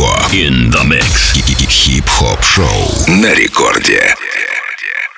Фуко. 0.00 0.34
In 0.34 0.70
the 0.70 0.82
mix. 0.84 1.34
Хип-хоп 1.68 2.42
шоу 2.42 2.66
на 3.08 3.34
рекорде. 3.34 4.14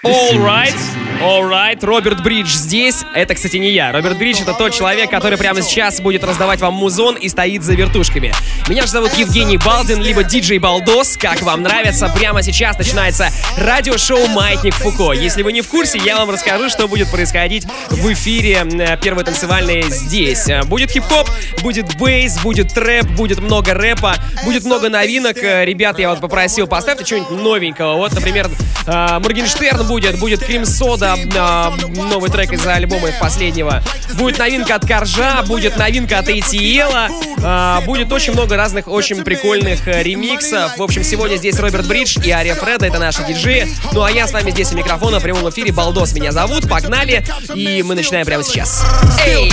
All 0.04 0.36
right. 0.38 0.74
Alright, 1.20 1.78
Роберт 1.84 2.20
Бридж 2.24 2.56
здесь. 2.56 3.04
Это, 3.14 3.36
кстати, 3.36 3.56
не 3.56 3.70
я. 3.70 3.92
Роберт 3.92 4.18
Бридж— 4.18 4.40
это 4.42 4.54
тот 4.54 4.74
человек, 4.74 5.08
который 5.08 5.38
прямо 5.38 5.62
сейчас 5.62 6.00
будет 6.00 6.24
раздавать 6.24 6.60
вам 6.60 6.74
музон 6.74 7.14
и 7.14 7.28
стоит 7.28 7.62
за 7.62 7.74
вертушками. 7.74 8.32
Меня 8.68 8.82
же 8.82 8.88
зовут 8.88 9.12
Евгений 9.14 9.56
Балдин, 9.56 10.02
либо 10.02 10.24
диджей 10.24 10.58
Балдос, 10.58 11.16
как 11.16 11.40
вам 11.42 11.62
нравится. 11.62 12.08
Прямо 12.08 12.42
сейчас 12.42 12.76
начинается 12.76 13.28
радиошоу 13.56 14.26
«Маятник 14.26 14.74
Фуко». 14.74 15.12
Если 15.12 15.44
вы 15.44 15.52
не 15.52 15.60
в 15.60 15.68
курсе, 15.68 15.98
я 16.04 16.16
вам 16.16 16.30
расскажу, 16.30 16.68
что 16.68 16.88
будет 16.88 17.08
происходить 17.08 17.68
в 17.90 18.12
эфире 18.12 18.66
э, 18.72 18.96
первой 19.00 19.22
танцевальной 19.22 19.82
здесь. 19.82 20.48
Будет 20.64 20.90
хип-хоп, 20.90 21.28
будет 21.62 21.96
бейс, 21.98 22.40
будет 22.42 22.74
трэп, 22.74 23.06
будет 23.10 23.38
много 23.38 23.74
рэпа, 23.74 24.16
будет 24.44 24.64
много 24.64 24.88
новинок. 24.88 25.36
Э, 25.36 25.64
ребят, 25.64 26.00
я 26.00 26.10
вот 26.10 26.20
попросил, 26.20 26.66
поставьте 26.66 27.04
что-нибудь 27.04 27.30
новенького. 27.30 27.94
Вот, 27.94 28.12
например, 28.12 28.50
э, 28.86 29.18
Моргенштерн 29.20 29.86
будет, 29.92 30.18
будет 30.18 30.42
Крим 30.42 30.64
Сода, 30.64 31.16
э, 31.18 31.86
новый 31.94 32.30
трек 32.30 32.50
из 32.50 32.66
альбома 32.66 33.08
их 33.08 33.18
последнего. 33.18 33.82
Будет 34.14 34.38
новинка 34.38 34.76
от 34.76 34.86
Коржа, 34.86 35.42
будет 35.42 35.76
новинка 35.76 36.20
от 36.20 36.30
ATL, 36.30 37.10
э, 37.36 37.84
будет 37.84 38.10
очень 38.10 38.32
много 38.32 38.56
разных 38.56 38.88
очень 38.88 39.22
прикольных 39.22 39.86
э, 39.86 40.02
ремиксов. 40.02 40.78
В 40.78 40.82
общем, 40.82 41.04
сегодня 41.04 41.36
здесь 41.36 41.58
Роберт 41.58 41.86
Бридж 41.86 42.16
и 42.24 42.30
Ария 42.30 42.54
Фреда, 42.54 42.86
это 42.86 42.98
наши 42.98 43.22
диджеи. 43.22 43.68
Ну 43.92 44.02
а 44.02 44.10
я 44.10 44.26
с 44.26 44.32
вами 44.32 44.50
здесь 44.50 44.72
у 44.72 44.76
микрофона 44.76 45.20
в 45.20 45.22
прямом 45.22 45.50
эфире. 45.50 45.72
Балдос 45.72 46.14
меня 46.14 46.32
зовут, 46.32 46.70
погнали, 46.70 47.22
и 47.54 47.82
мы 47.82 47.94
начинаем 47.94 48.24
прямо 48.24 48.42
сейчас. 48.42 48.82
Эй, 49.26 49.52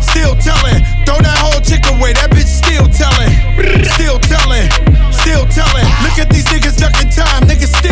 Still 0.00 0.36
telling, 0.42 0.84
throw 1.06 1.18
that 1.18 1.38
whole 1.38 1.60
chick 1.60 1.84
away, 1.90 2.12
that 2.12 2.30
bitch 2.30 2.46
still 2.46 2.86
telling, 2.90 3.34
still 3.84 4.18
telling, 4.20 4.68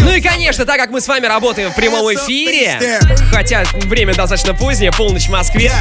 Ну 0.01 0.13
и 0.15 0.21
конечно, 0.21 0.65
так 0.65 0.77
как 0.79 0.91
мы 0.91 1.01
с 1.01 1.09
вами 1.09 1.27
работаем 1.27 1.71
в 1.71 1.75
прямом 1.75 2.13
эфире, 2.15 3.01
хотя 3.31 3.65
время 3.87 4.15
достаточно 4.15 4.55
позднее, 4.55 4.93
полночь 4.93 5.27
в 5.27 5.31
Москве, 5.31 5.73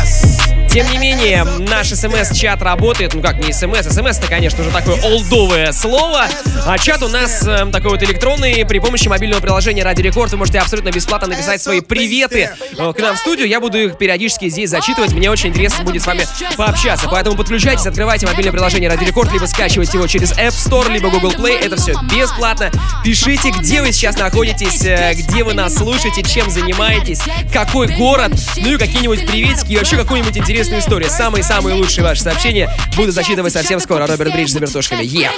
тем 0.71 0.89
не 0.89 0.97
менее, 0.99 1.43
наш 1.43 1.89
смс-чат 1.89 2.61
работает, 2.61 3.13
ну 3.13 3.21
как 3.21 3.45
не 3.45 3.51
смс, 3.51 3.93
смс 3.93 4.17
это, 4.19 4.27
конечно, 4.27 4.61
уже 4.61 4.71
такое 4.71 5.01
олдовое 5.01 5.73
слово, 5.73 6.27
а 6.65 6.77
чат 6.77 7.03
у 7.03 7.09
нас 7.09 7.45
э, 7.45 7.65
такой 7.73 7.91
вот 7.91 8.03
электронный, 8.03 8.65
при 8.65 8.79
помощи 8.79 9.09
мобильного 9.09 9.41
приложения 9.41 9.83
Ради 9.83 10.01
Рекорд 10.01 10.31
вы 10.31 10.37
можете 10.37 10.59
абсолютно 10.59 10.89
бесплатно 10.91 11.27
написать 11.27 11.61
свои 11.61 11.81
приветы 11.81 12.51
э, 12.77 12.93
к 12.93 12.99
нам 13.01 13.17
в 13.17 13.19
студию, 13.19 13.49
я 13.49 13.59
буду 13.59 13.77
их 13.77 13.97
периодически 13.97 14.47
здесь 14.47 14.69
зачитывать, 14.69 15.11
мне 15.11 15.29
очень 15.29 15.49
интересно 15.49 15.83
будет 15.83 16.03
с 16.03 16.07
вами 16.07 16.25
пообщаться, 16.55 17.09
поэтому 17.11 17.35
подключайтесь, 17.35 17.85
открывайте 17.85 18.25
мобильное 18.25 18.53
приложение 18.53 18.89
Ради 18.89 19.03
Рекорд, 19.03 19.33
либо 19.33 19.45
скачивайте 19.47 19.97
его 19.97 20.07
через 20.07 20.31
App 20.31 20.51
Store, 20.51 20.89
либо 20.89 21.09
Google 21.09 21.33
Play, 21.33 21.50
это 21.55 21.75
все 21.75 21.93
бесплатно, 22.03 22.71
пишите, 23.03 23.51
где 23.51 23.81
вы 23.81 23.91
сейчас 23.91 24.17
находитесь, 24.17 24.83
э, 24.83 25.13
где 25.13 25.43
вы 25.43 25.53
нас 25.53 25.75
слушаете, 25.75 26.23
чем 26.23 26.49
занимаетесь, 26.49 27.19
какой 27.51 27.87
город, 27.95 28.33
ну 28.57 28.73
и 28.73 28.77
какие-нибудь 28.77 29.25
приветики 29.25 29.73
и 29.73 29.77
вообще 29.77 29.97
какую-нибудь 29.97 30.37
интересную 30.37 30.81
историю. 30.81 31.09
Самые-самые 31.09 31.75
лучшие 31.75 32.03
ваши 32.03 32.21
сообщения 32.21 32.69
буду 32.95 33.11
зачитывать 33.11 33.53
совсем 33.53 33.79
скоро. 33.79 34.07
Роберт 34.07 34.33
Бридж 34.33 34.49
за 34.49 34.59
вертушками. 34.59 35.03
Yeah. 35.03 35.31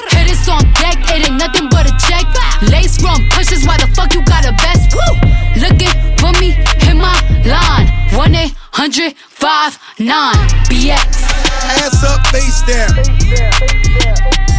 Lace 2.69 3.01
run 3.03 3.29
pushes, 3.29 3.65
why 3.65 3.77
the 3.77 3.87
fuck 3.93 4.13
you 4.13 4.23
got 4.23 4.45
a 4.45 4.53
vest? 4.53 4.95
Woo! 4.95 5.01
Looking 5.59 5.91
for 6.17 6.31
me, 6.39 6.51
hit 6.79 6.95
my 6.95 7.13
line. 7.45 7.91
1 8.15 8.35
800 8.35 9.13
59 9.35 10.33
BX. 10.69 11.23
Ass 11.81 12.03
up, 12.03 12.25
face 12.27 12.61
down. 12.61 14.52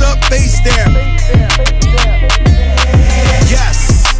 Ass 0.00 0.16
up, 0.16 0.24
face 0.30 0.58
down. 0.64 0.94
Yes. 3.52 4.16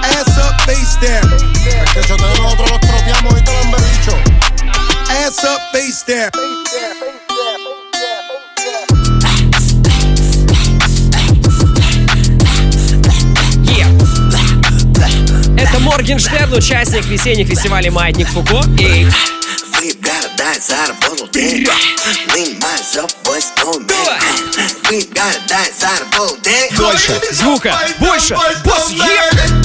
Ass 0.00 0.38
up, 0.38 0.60
face 0.60 0.96
down. 1.00 1.26
Es 1.66 1.90
que 1.90 2.00
yo 2.08 2.16
tenemos 2.16 2.42
nosotros 2.42 2.70
los 2.70 2.80
tropeamos 2.80 3.36
y 3.36 3.42
te 3.42 3.50
lo 3.50 3.58
han 3.58 3.72
dicho. 3.72 4.14
Ass 5.10 5.42
up, 5.42 5.60
face 5.72 6.04
down. 6.06 6.30
Yeah. 13.64 13.88
Это 15.56 15.80
Моргенштерн, 15.80 16.52
участник 16.54 17.04
весенних 17.06 17.48
фестивалей 17.48 17.90
«Маятник 17.90 18.28
Фуко». 18.28 18.60
И 18.78 19.08
out 20.70 20.90
of 20.90 21.00
bottle 21.00 21.28
tank. 21.28 21.68
Lean 22.34 22.58
myself, 22.60 23.12
what's 23.26 23.50
on 23.62 23.86
Давай. 23.86 24.25
Больше 26.76 27.20
звука, 27.32 27.74
больше 27.98 28.34
бас, 28.64 28.90
yeah. 28.90 29.55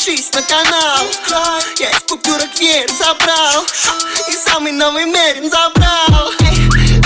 Подпишись 0.00 0.32
на 0.32 0.42
канал. 0.42 1.06
Я 1.78 1.90
из 1.90 2.00
купюрок 2.08 2.48
веер 2.58 2.88
забрал. 2.90 3.64
И 4.28 4.36
самый 4.36 4.72
новый 4.72 5.04
мерин 5.04 5.50
забрал. 5.50 6.30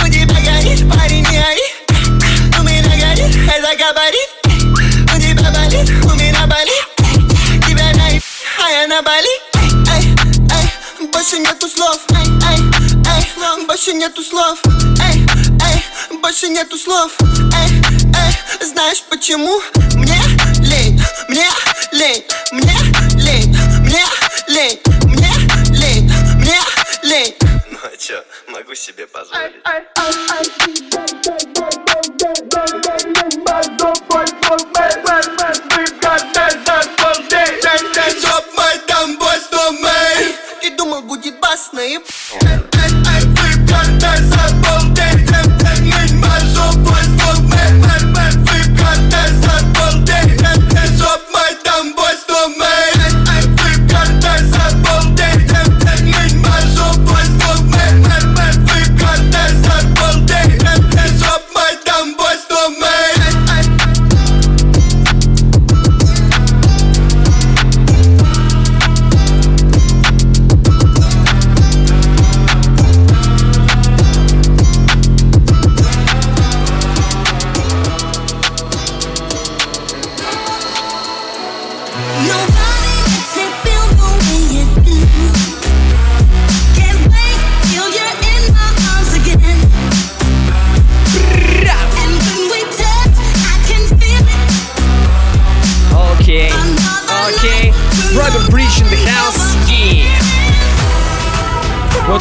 У 0.03 0.09
тебя 0.09 0.35
горит, 0.35 0.89
парень, 0.91 1.27
не 1.29 1.39
ори 1.39 1.63
У 2.59 2.63
меня 2.63 2.83
горит, 2.83 3.37
это 3.51 3.77
габарит. 3.77 4.31
У 5.13 5.21
тебя 5.21 5.51
болит, 5.51 5.91
у 6.05 6.15
меня 6.15 6.47
болит. 6.47 6.87
Тебя 7.67 7.93
на 7.95 8.07
а 8.65 8.71
я 8.71 8.87
на 8.87 9.03
Бали. 9.03 9.29
Эй, 9.97 10.15
эй, 10.51 11.07
больше 11.09 11.39
нету 11.39 11.69
слов. 11.69 11.99
Эй, 12.11 12.27
эй, 12.27 12.61
эй, 13.07 13.67
больше 13.67 13.93
нету 13.93 14.23
слов. 14.23 14.59
Эй, 15.01 15.27
эй, 15.71 16.19
больше 16.19 16.49
нету 16.49 16.77
слов. 16.79 17.13
Эй, 17.21 17.83
эй, 18.15 18.65
знаешь 18.65 19.03
почему? 19.09 19.61
Мне 19.95 20.14
мне 21.29 21.49
лень, 21.93 22.25
мне 22.53 22.77
лень, 23.17 23.57
мне 23.81 24.05
лень, 24.49 24.81
мне 25.05 25.33
лень, 25.71 26.13
мне 26.37 26.61
лень. 27.03 27.35
Ну 27.71 27.79
а 27.83 27.97
чё, 27.97 28.23
могу 28.49 28.75
себе 28.75 29.07
позволить. 29.07 29.55
Ты 40.61 40.71
думал, 40.77 41.03
будет 41.03 41.39
бас 41.41 41.73
на 41.73 41.81
еб- 41.81 42.05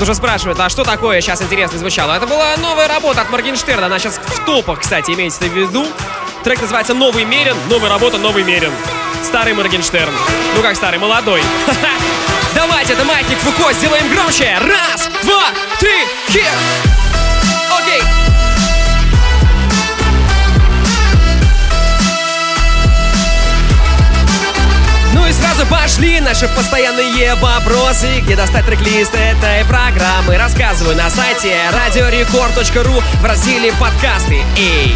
уже 0.03 0.15
спрашивают, 0.15 0.59
а 0.59 0.67
что 0.67 0.83
такое 0.83 1.21
сейчас 1.21 1.41
интересно 1.41 1.79
звучало? 1.79 2.13
Это 2.13 2.27
была 2.27 2.57
новая 2.57 2.89
работа 2.89 3.21
от 3.21 3.29
Моргенштерна, 3.29 3.85
она 3.85 3.99
сейчас 3.99 4.17
в 4.17 4.45
топах, 4.45 4.81
кстати, 4.81 5.11
имеется 5.11 5.43
в 5.45 5.53
виду. 5.53 5.87
Трек 6.43 6.61
называется 6.61 6.93
«Новый 6.93 7.23
Мерин», 7.23 7.55
новая 7.69 7.89
работа 7.89 8.17
«Новый 8.17 8.43
Мерин». 8.43 8.71
старый 9.23 9.53
Моргенштерн. 9.53 10.13
Ну 10.55 10.61
как 10.61 10.75
старый, 10.75 10.99
молодой. 10.99 11.41
Давайте, 12.55 12.93
это 12.93 13.05
Маятник 13.05 13.37
Фуко, 13.37 13.71
сделаем 13.71 14.13
громче. 14.13 14.57
Раз, 14.59 15.09
два, 15.23 15.45
три, 15.79 16.05
here. 16.27 16.92
Сразу 25.63 25.75
пошли 25.75 26.19
наши 26.19 26.47
постоянные 26.49 27.35
вопросы. 27.35 28.21
Где 28.21 28.35
достать 28.35 28.65
трек-лист 28.65 29.13
этой 29.13 29.65
программы? 29.65 30.37
Рассказываю 30.37 30.95
на 30.95 31.09
сайте 31.09 31.53
radiorecord.ru 31.71 33.03
в 33.21 33.25
разделе 33.25 33.71
подкасты 33.73 34.41
Эй! 34.57 34.95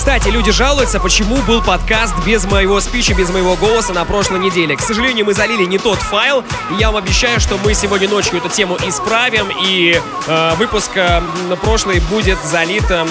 Кстати, 0.00 0.30
люди 0.30 0.50
жалуются, 0.50 0.98
почему 0.98 1.36
был 1.42 1.60
подкаст 1.60 2.14
без 2.24 2.46
моего 2.46 2.80
спича, 2.80 3.12
без 3.12 3.28
моего 3.28 3.54
голоса 3.54 3.92
на 3.92 4.06
прошлой 4.06 4.38
неделе. 4.38 4.74
К 4.74 4.80
сожалению, 4.80 5.26
мы 5.26 5.34
залили 5.34 5.66
не 5.66 5.76
тот 5.76 5.98
файл. 5.98 6.42
И 6.70 6.80
я 6.80 6.90
вам 6.90 7.04
обещаю, 7.04 7.38
что 7.38 7.58
мы 7.58 7.74
сегодня 7.74 8.08
ночью 8.08 8.38
эту 8.38 8.48
тему 8.48 8.78
исправим. 8.82 9.50
И 9.62 10.00
э, 10.26 10.54
выпуск 10.54 10.92
э, 10.94 11.20
прошлый 11.60 12.00
будет 12.00 12.38
залит 12.42 12.90
э, 12.90 13.06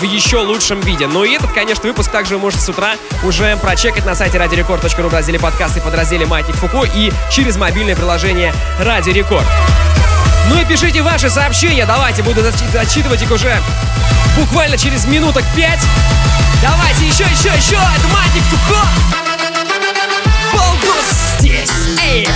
в 0.00 0.02
еще 0.04 0.38
лучшем 0.38 0.80
виде. 0.80 1.06
Но 1.06 1.26
и 1.26 1.32
этот, 1.32 1.52
конечно, 1.52 1.86
выпуск 1.86 2.10
также 2.10 2.36
вы 2.36 2.40
можете 2.40 2.62
с 2.62 2.68
утра 2.70 2.94
уже 3.24 3.54
прочекать 3.58 4.06
на 4.06 4.14
сайте 4.14 4.38
radiorecord.ru 4.38 5.08
в 5.10 5.12
разделе 5.12 5.38
подкасты 5.38 5.82
под 5.82 5.94
разделе 5.94 6.24
Маятник 6.24 6.56
Фуко 6.56 6.88
и 6.96 7.12
через 7.30 7.58
мобильное 7.58 7.94
приложение 7.94 8.54
Радио 8.80 9.12
Рекорд. 9.12 9.44
Ну 10.48 10.60
и 10.60 10.64
пишите 10.64 11.02
ваши 11.02 11.30
сообщения. 11.30 11.86
Давайте, 11.86 12.22
буду 12.22 12.40
зачи- 12.40 12.70
зачитывать 12.72 13.22
их 13.22 13.30
уже 13.30 13.60
буквально 14.36 14.76
через 14.76 15.04
минуток 15.06 15.44
пять. 15.54 15.80
Давайте 16.62 17.06
еще, 17.06 17.24
еще, 17.24 17.48
еще. 17.56 17.76
Это 17.76 18.08
Маятник 18.08 18.42
Фуко. 18.44 18.80
Полгос 20.52 21.38
здесь. 21.38 21.70
Эй! 22.02 22.28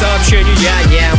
Сообщения. 0.00 1.12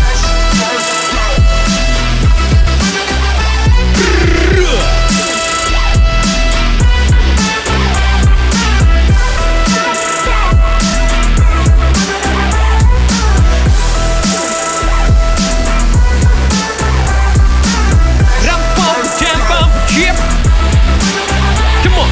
On. 21.94 22.08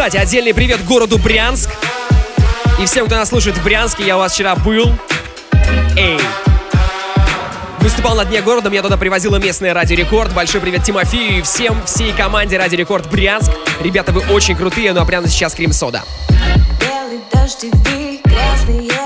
Кстати, 0.00 0.16
отдельный 0.16 0.54
привет 0.54 0.82
городу 0.86 1.18
Брянск. 1.18 1.68
И 2.80 2.86
всем, 2.86 3.04
кто 3.04 3.16
нас 3.16 3.28
слушает 3.28 3.58
в 3.58 3.62
Брянске, 3.62 4.06
я 4.06 4.16
у 4.16 4.20
вас 4.20 4.32
вчера 4.32 4.56
был. 4.56 4.90
Эй! 6.00 6.18
Выступал 7.80 8.16
на 8.16 8.24
дне 8.24 8.40
города, 8.40 8.70
меня 8.70 8.80
туда 8.80 8.96
привозила 8.96 9.36
местная 9.36 9.74
Радио 9.74 9.96
Рекорд. 9.96 10.32
Большой 10.32 10.62
привет 10.62 10.82
Тимофею 10.82 11.40
и 11.40 11.42
всем, 11.42 11.76
всей 11.84 12.14
команде 12.14 12.56
Радио 12.56 12.78
Рекорд 12.78 13.10
Брянск. 13.10 13.50
Ребята, 13.82 14.10
вы 14.10 14.22
очень 14.32 14.56
крутые, 14.56 14.94
ну 14.94 15.02
а 15.02 15.04
прямо 15.04 15.28
сейчас 15.28 15.54
Крим 15.54 15.74
Сода. 15.74 16.02
Белый 16.80 17.20
дождевик, 17.30 18.24
грязные 18.24 18.99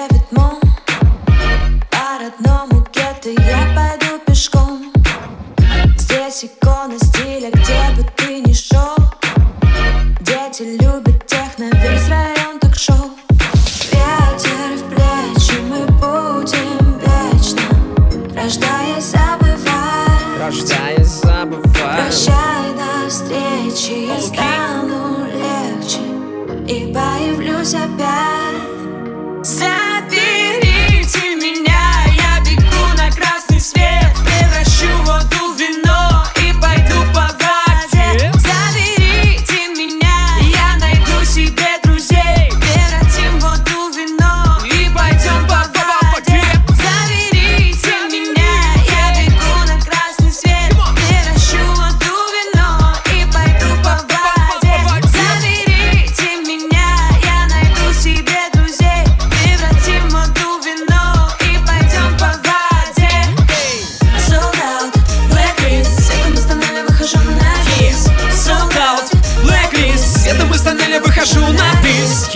тоннеля 70.95 71.01
выхожу 71.01 71.41
на 71.41 71.83
бис. 71.83 72.31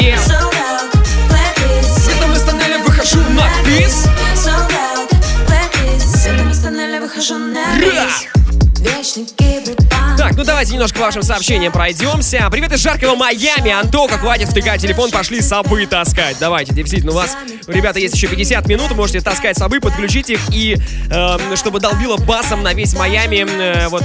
Светом 2.03 2.33
из 2.33 2.43
тоннеля 2.43 2.79
выхожу 2.79 3.19
на 3.31 3.49
бис. 3.65 4.07
Светом 6.23 6.51
из 6.51 6.59
тоннеля 6.59 7.01
выхожу 7.01 7.39
на 7.39 7.77
бис 7.77 8.27
Вечный 8.81 9.27
киберпанк 9.37 10.17
Так, 10.19 10.37
ну 10.37 10.45
давайте 10.45 10.73
немножко 10.73 10.99
вашим 10.99 11.23
сообщениям 11.23 11.73
пройдемся. 11.73 12.49
Привет 12.51 12.73
из 12.73 12.81
жаркого 12.81 13.15
Майами. 13.15 13.71
Антоха, 13.71 14.19
хватит 14.19 14.49
втыкать 14.49 14.81
телефон, 14.81 15.11
пошли 15.11 15.41
собы 15.41 15.87
таскать. 15.87 16.37
Давайте, 16.41 16.75
действительно, 16.75 17.13
у 17.13 17.17
вас, 17.17 17.37
у 17.67 17.73
ребята, 17.73 18.01
есть 18.01 18.15
еще 18.15 18.29
50 18.29 18.67
минут, 18.67 18.91
можете 18.93 19.21
таскать 19.21 19.57
собы, 19.57 19.81
подключить 19.81 20.31
их 20.31 20.41
и, 20.51 20.77
эм, 21.11 21.57
чтобы 21.57 21.81
долбило 21.81 22.17
басом 22.17 22.63
на 22.63 22.73
весь 22.73 22.95
Майами, 22.95 23.47
э, 23.49 23.89
вот, 23.89 24.03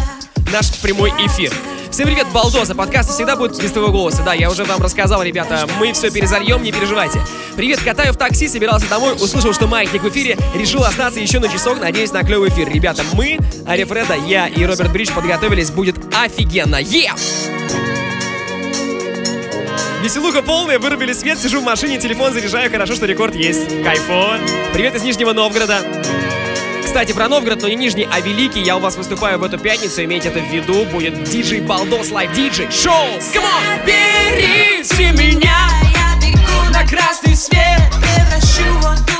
наш 0.51 0.71
прямой 0.81 1.11
эфир. 1.19 1.53
Всем 1.91 2.07
привет, 2.07 2.27
балдосы. 2.33 2.73
Подкасты 2.73 3.13
всегда 3.13 3.35
будут 3.35 3.61
без 3.61 3.71
твоего 3.71 3.91
голоса. 3.91 4.23
Да, 4.23 4.33
я 4.33 4.49
уже 4.49 4.63
вам 4.63 4.81
рассказал, 4.81 5.21
ребята. 5.21 5.67
Мы 5.79 5.93
все 5.93 6.09
перезальем, 6.09 6.63
не 6.63 6.71
переживайте. 6.71 7.21
Привет, 7.55 7.81
катаю 7.81 8.13
в 8.13 8.17
такси, 8.17 8.47
собирался 8.47 8.89
домой, 8.89 9.13
услышал, 9.13 9.53
что 9.53 9.67
маятник 9.67 10.01
в 10.01 10.09
эфире, 10.09 10.37
решил 10.55 10.83
остаться 10.83 11.19
еще 11.19 11.39
на 11.39 11.47
часок, 11.47 11.79
надеюсь 11.79 12.11
на 12.11 12.23
клевый 12.23 12.49
эфир. 12.49 12.67
Ребята, 12.67 13.03
мы, 13.13 13.37
Арифреда, 13.67 14.15
я 14.15 14.47
и 14.47 14.65
Роберт 14.65 14.91
Бридж 14.91 15.11
подготовились, 15.13 15.69
будет 15.69 15.95
офигенно. 16.15 16.77
Е! 16.77 17.11
Веселуха 20.03 20.41
полная, 20.41 20.79
вырубили 20.79 21.13
свет, 21.13 21.39
сижу 21.39 21.61
в 21.61 21.63
машине, 21.63 21.97
телефон 21.97 22.33
заряжаю, 22.33 22.69
хорошо, 22.69 22.95
что 22.95 23.05
рекорд 23.05 23.35
есть. 23.35 23.83
Кайфон. 23.83 24.39
Привет 24.73 24.95
из 24.95 25.03
Нижнего 25.03 25.31
Новгорода. 25.31 25.79
Кстати, 26.85 27.13
про 27.13 27.27
Новгород, 27.27 27.61
но 27.61 27.67
не 27.67 27.75
Нижний, 27.75 28.07
а 28.11 28.19
Великий. 28.19 28.61
Я 28.61 28.77
у 28.77 28.79
вас 28.79 28.95
выступаю 28.95 29.39
в 29.39 29.43
эту 29.43 29.57
пятницу, 29.57 30.03
имейте 30.03 30.29
это 30.29 30.39
в 30.39 30.51
виду. 30.51 30.85
Будет 30.85 31.23
диджей 31.23 31.61
Балдос 31.61 32.11
Лайв 32.11 32.31
Диджей 32.33 32.69
Шоу. 32.71 33.19
Берите 33.85 35.11
меня, 35.11 35.69
я 35.93 36.15
бегу 36.21 36.71
на 36.71 36.87
красный 36.87 37.35
свет 37.35 37.81
Превращу 37.91 38.63
воду 38.81 39.12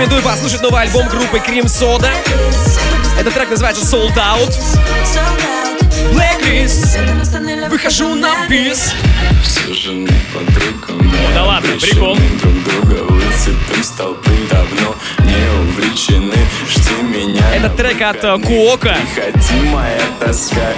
рекомендую 0.00 0.22
послушать 0.22 0.62
новый 0.62 0.80
альбом 0.80 1.08
группы 1.08 1.36
Cream 1.38 1.66
Soda. 1.66 2.10
Этот 3.18 3.34
трек 3.34 3.50
называется 3.50 3.82
Sold 3.84 4.16
Out. 4.16 5.69
Blacklist. 6.12 7.68
Выхожу 7.68 8.14
на 8.14 8.46
бис. 8.48 8.92
О, 10.88 11.34
да 11.34 11.44
ладно, 11.44 11.70
прикол. 11.80 12.16
Друг 12.16 12.64
друга 12.64 13.12
выцепим 13.12 13.82
столпы 13.82 14.30
давно 14.50 14.96
не 15.24 15.60
увлечены. 15.62 16.36
Жди 16.68 17.02
меня. 17.02 17.54
Этот 17.54 17.76
трек 17.76 18.00
от 18.02 18.24
э, 18.24 18.38
Куока. 18.38 18.96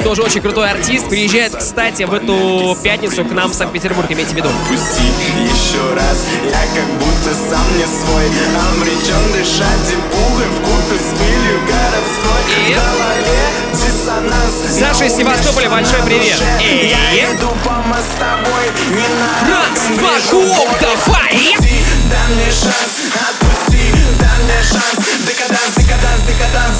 Тоже 0.04 0.22
очень 0.22 0.40
крутой 0.40 0.70
артист. 0.70 1.08
Приезжает, 1.08 1.54
кстати, 1.56 2.02
в 2.04 2.12
эту 2.12 2.76
пятницу 2.82 3.24
к 3.24 3.32
нам 3.32 3.50
в 3.50 3.54
Санкт-Петербург, 3.54 4.10
имейте 4.10 4.32
в 4.32 4.36
виду. 4.36 4.48
Пусти 4.68 5.04
еще 5.44 5.94
раз, 5.94 6.26
я 6.44 6.60
как 6.74 6.88
будто 6.98 7.34
сам 7.34 7.66
не 7.76 7.84
свой 7.84 8.26
Обречен 8.72 9.32
дышать 9.32 9.86
пургой 9.90 10.46
в 10.46 10.60
купе 10.60 10.96
с 10.98 11.18
пылью 11.18 11.60
городской 11.66 12.42
И? 12.68 12.72
В 12.72 12.76
голове 12.76 13.42
диссонанс 13.72 14.54
Саша 14.78 15.08
из 15.12 15.16
Севастополя, 15.16 15.68
большой 15.68 16.02
привет. 16.04 16.40
И? 16.60 16.94
Я 17.20 17.34
иду 17.34 17.48
по 17.64 17.72
мостовой, 17.86 18.70
не 18.90 19.06
на 19.18 19.32
Раз, 19.48 19.98
два, 19.98 20.14
куок, 20.30 20.68
давай! 20.80 21.34
Отпусти, 21.34 21.84
дай 22.10 22.28
мне 22.34 22.50
шанс, 22.50 23.12
отпусти, 23.28 23.92
дай 24.18 24.38
мне 24.44 24.62
шанс. 24.62 24.96
Декаданс, 25.26 25.74
декаданс, 25.76 26.22
декаданс 26.26 26.76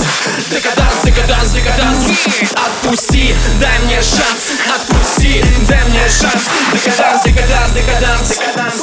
Декаданс, 0.50 1.02
декаданс, 1.04 1.50
декаданс. 1.50 1.98
Отпусти, 2.54 3.34
дай 3.60 3.78
мне 3.80 4.00
шанс 4.02 4.52
Отпусти, 4.74 5.44
дай 5.68 5.84
мне 5.88 6.08
шанс. 6.08 6.48
Декаданс, 6.72 7.22
декаданс, 7.24 7.72
декаданс 7.72 8.28
Декаданс, 8.28 8.82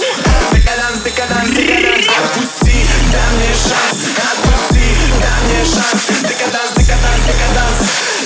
декаданс, 0.54 1.00
декаданс, 1.04 1.50
декаданс. 1.50 2.08
Отпусти, 2.18 2.86
дай 3.12 3.30
мне 3.36 3.54
шанс 3.54 3.98
Отпусти, 4.30 4.86
дай 5.22 5.40
мне 5.46 5.66
шанс. 5.66 6.22
Декаданс, 6.22 6.72
декаданс, 6.78 7.22
декаданс 7.26 8.19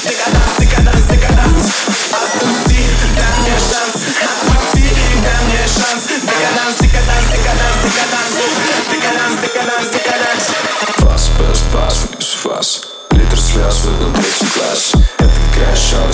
Пас, 11.00 11.30
пас, 11.40 11.64
пас, 11.72 12.08
минус 12.12 12.34
фас 12.34 12.82
Литр 13.12 13.40
слез 13.40 13.76
в 13.76 13.96
этот 13.96 14.14
третий 14.16 14.46
класс. 14.54 14.94
Это 15.20 15.43
а 15.62 16.08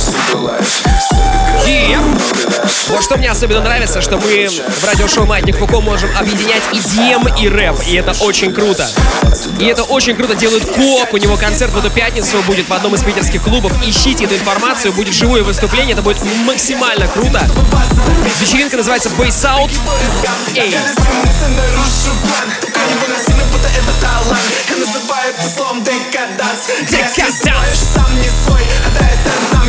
Вот 2.90 3.04
что 3.04 3.18
мне 3.18 3.30
особенно 3.30 3.62
нравится, 3.62 4.02
что 4.02 4.18
мы 4.18 4.50
в 4.50 4.84
радиошоу 4.86 5.26
Маятник 5.26 5.58
Фуко 5.58 5.80
можем 5.82 6.10
объединять 6.18 6.64
и 6.74 6.78
DM, 6.78 7.40
и 7.40 7.48
рэп, 7.48 7.76
и 7.88 7.96
это 7.96 8.12
очень 8.24 8.54
круто. 8.54 8.90
И 9.60 9.66
это 9.66 9.84
очень 9.84 10.16
круто 10.16 10.36
делает 10.36 10.66
Кок, 10.66 11.14
у 11.14 11.18
него 11.18 11.38
концерт 11.38 11.72
в 11.74 11.78
эту 11.78 11.90
пятницу 11.90 12.42
будет 12.48 12.68
в 12.68 12.74
одном 12.74 12.96
из 12.96 13.04
питерских 13.04 13.44
клубов. 13.44 13.72
Ищите 13.86 14.26
эту 14.26 14.36
информацию, 14.36 14.94
будет 14.94 15.14
живое 15.14 15.44
выступление, 15.44 15.94
это 15.94 16.02
будет 16.02 16.18
максимально 16.46 17.08
круто. 17.08 17.48
Вечеринка 18.42 18.78
называется 18.78 19.10
Bass 19.10 19.46
Out. 19.46 19.72
Эй, 20.56 20.76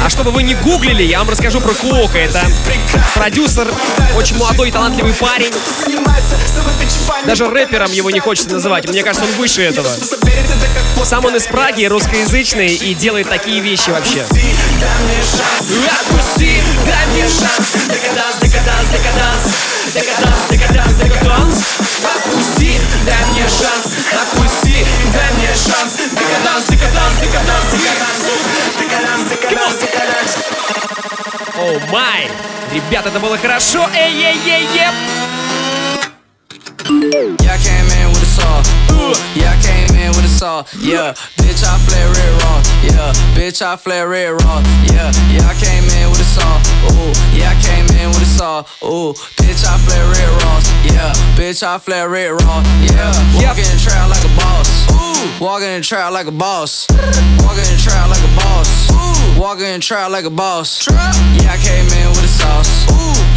а 0.04 0.08
чтобы 0.08 0.30
вы 0.30 0.42
не 0.42 0.54
гуглили, 0.54 1.02
я 1.02 1.18
вам 1.18 1.30
расскажу 1.30 1.60
про 1.60 1.72
Куока. 1.72 2.18
Это 2.18 2.46
продюсер, 3.14 3.68
очень 4.16 4.36
молодой 4.36 4.68
и 4.68 4.72
талантливый 4.72 5.12
парень. 5.14 5.52
Даже 7.26 7.48
рэпером 7.48 7.92
его 7.92 8.10
не 8.10 8.20
хочется 8.20 8.50
называть. 8.50 8.88
Мне 8.88 9.02
кажется, 9.02 9.26
он 9.26 9.32
выше 9.32 9.62
этого. 9.62 9.88
Сам 11.04 11.24
он 11.24 11.36
из 11.36 11.46
Праги, 11.46 11.84
русскоязычный, 11.86 12.74
и 12.74 12.94
делает 12.94 13.28
такие 13.28 13.60
вещи 13.60 13.90
вообще. 13.90 14.24
Дай 14.30 14.90
мне 15.04 15.22
шанс 15.22 15.68
Отпусти, 15.90 16.62
дай 16.86 17.06
мне 17.08 17.26
шанс 17.26 17.72
Декаданс, 17.88 18.36
декаданс, 18.40 18.88
декаданс, 18.90 19.50
декаданс 19.92 20.94
Декаданс, 28.78 28.89
О 31.56 31.78
май! 31.92 32.28
Ребят, 32.72 33.06
это 33.06 33.20
было 33.20 33.38
хорошо! 33.38 33.88
Эй-ей-ей-ей! 33.94 34.88
Yeah, 36.90 37.54
I 37.54 37.58
came 37.58 37.86
in 38.02 38.08
with 38.10 38.22
a 38.22 38.26
saw. 38.26 38.62
Yeah, 39.34 39.52
I 39.52 39.62
came 39.62 39.94
in 39.94 40.10
with 40.10 40.24
a 40.24 40.28
saw. 40.28 40.64
Yeah, 40.80 41.14
bitch, 41.38 41.62
I 41.62 41.78
flare 41.86 42.08
red 42.10 42.42
raw. 42.42 42.62
Yeah, 42.82 43.12
bitch, 43.36 43.62
I 43.62 43.76
flare 43.76 44.08
red 44.08 44.32
raw. 44.42 44.60
Yeah, 44.90 45.12
yeah, 45.30 45.46
I 45.46 45.54
came 45.54 45.84
in 45.84 46.10
with 46.10 46.20
a 46.20 46.24
saw. 46.40 46.56
Ooh, 46.92 47.12
yeah, 47.36 47.52
I 47.52 47.56
came 47.60 47.86
in 48.00 48.08
with 48.08 48.22
a 48.22 48.30
saw. 48.38 48.60
Ooh, 48.82 49.12
bitch, 49.36 49.64
I 49.68 49.76
flare 49.84 50.06
red 50.08 50.30
raw. 50.42 50.56
Yeah, 50.84 51.12
bitch, 51.36 51.62
I 51.62 51.78
flare 51.78 52.08
red 52.08 52.30
raw. 52.30 52.62
Yeah, 52.80 53.12
walking 53.36 53.64
in 53.64 53.76
the 53.76 53.82
trap 53.82 54.08
like 54.08 54.24
a 54.24 54.32
boss. 54.36 54.70
Ooh, 54.90 55.44
walking 55.44 55.68
in 55.68 55.80
the 55.80 55.86
trap 55.86 56.12
like 56.12 56.26
a 56.26 56.32
boss. 56.32 56.86
Walking 57.44 57.66
in 57.68 57.76
the 57.76 57.82
trap 57.82 58.08
like 58.08 58.24
a 58.24 58.32
boss. 58.36 58.90
Ooh, 58.90 59.40
walking 59.40 59.66
in 59.66 59.80
the 59.80 59.84
trap 59.84 60.10
like 60.10 60.24
a 60.24 60.30
boss. 60.30 60.86
Yeah, 60.88 61.52
I 61.52 61.58
came 61.60 61.86
in 61.86 62.08
with 62.10 62.24
a 62.24 62.32
sauce. 62.40 62.79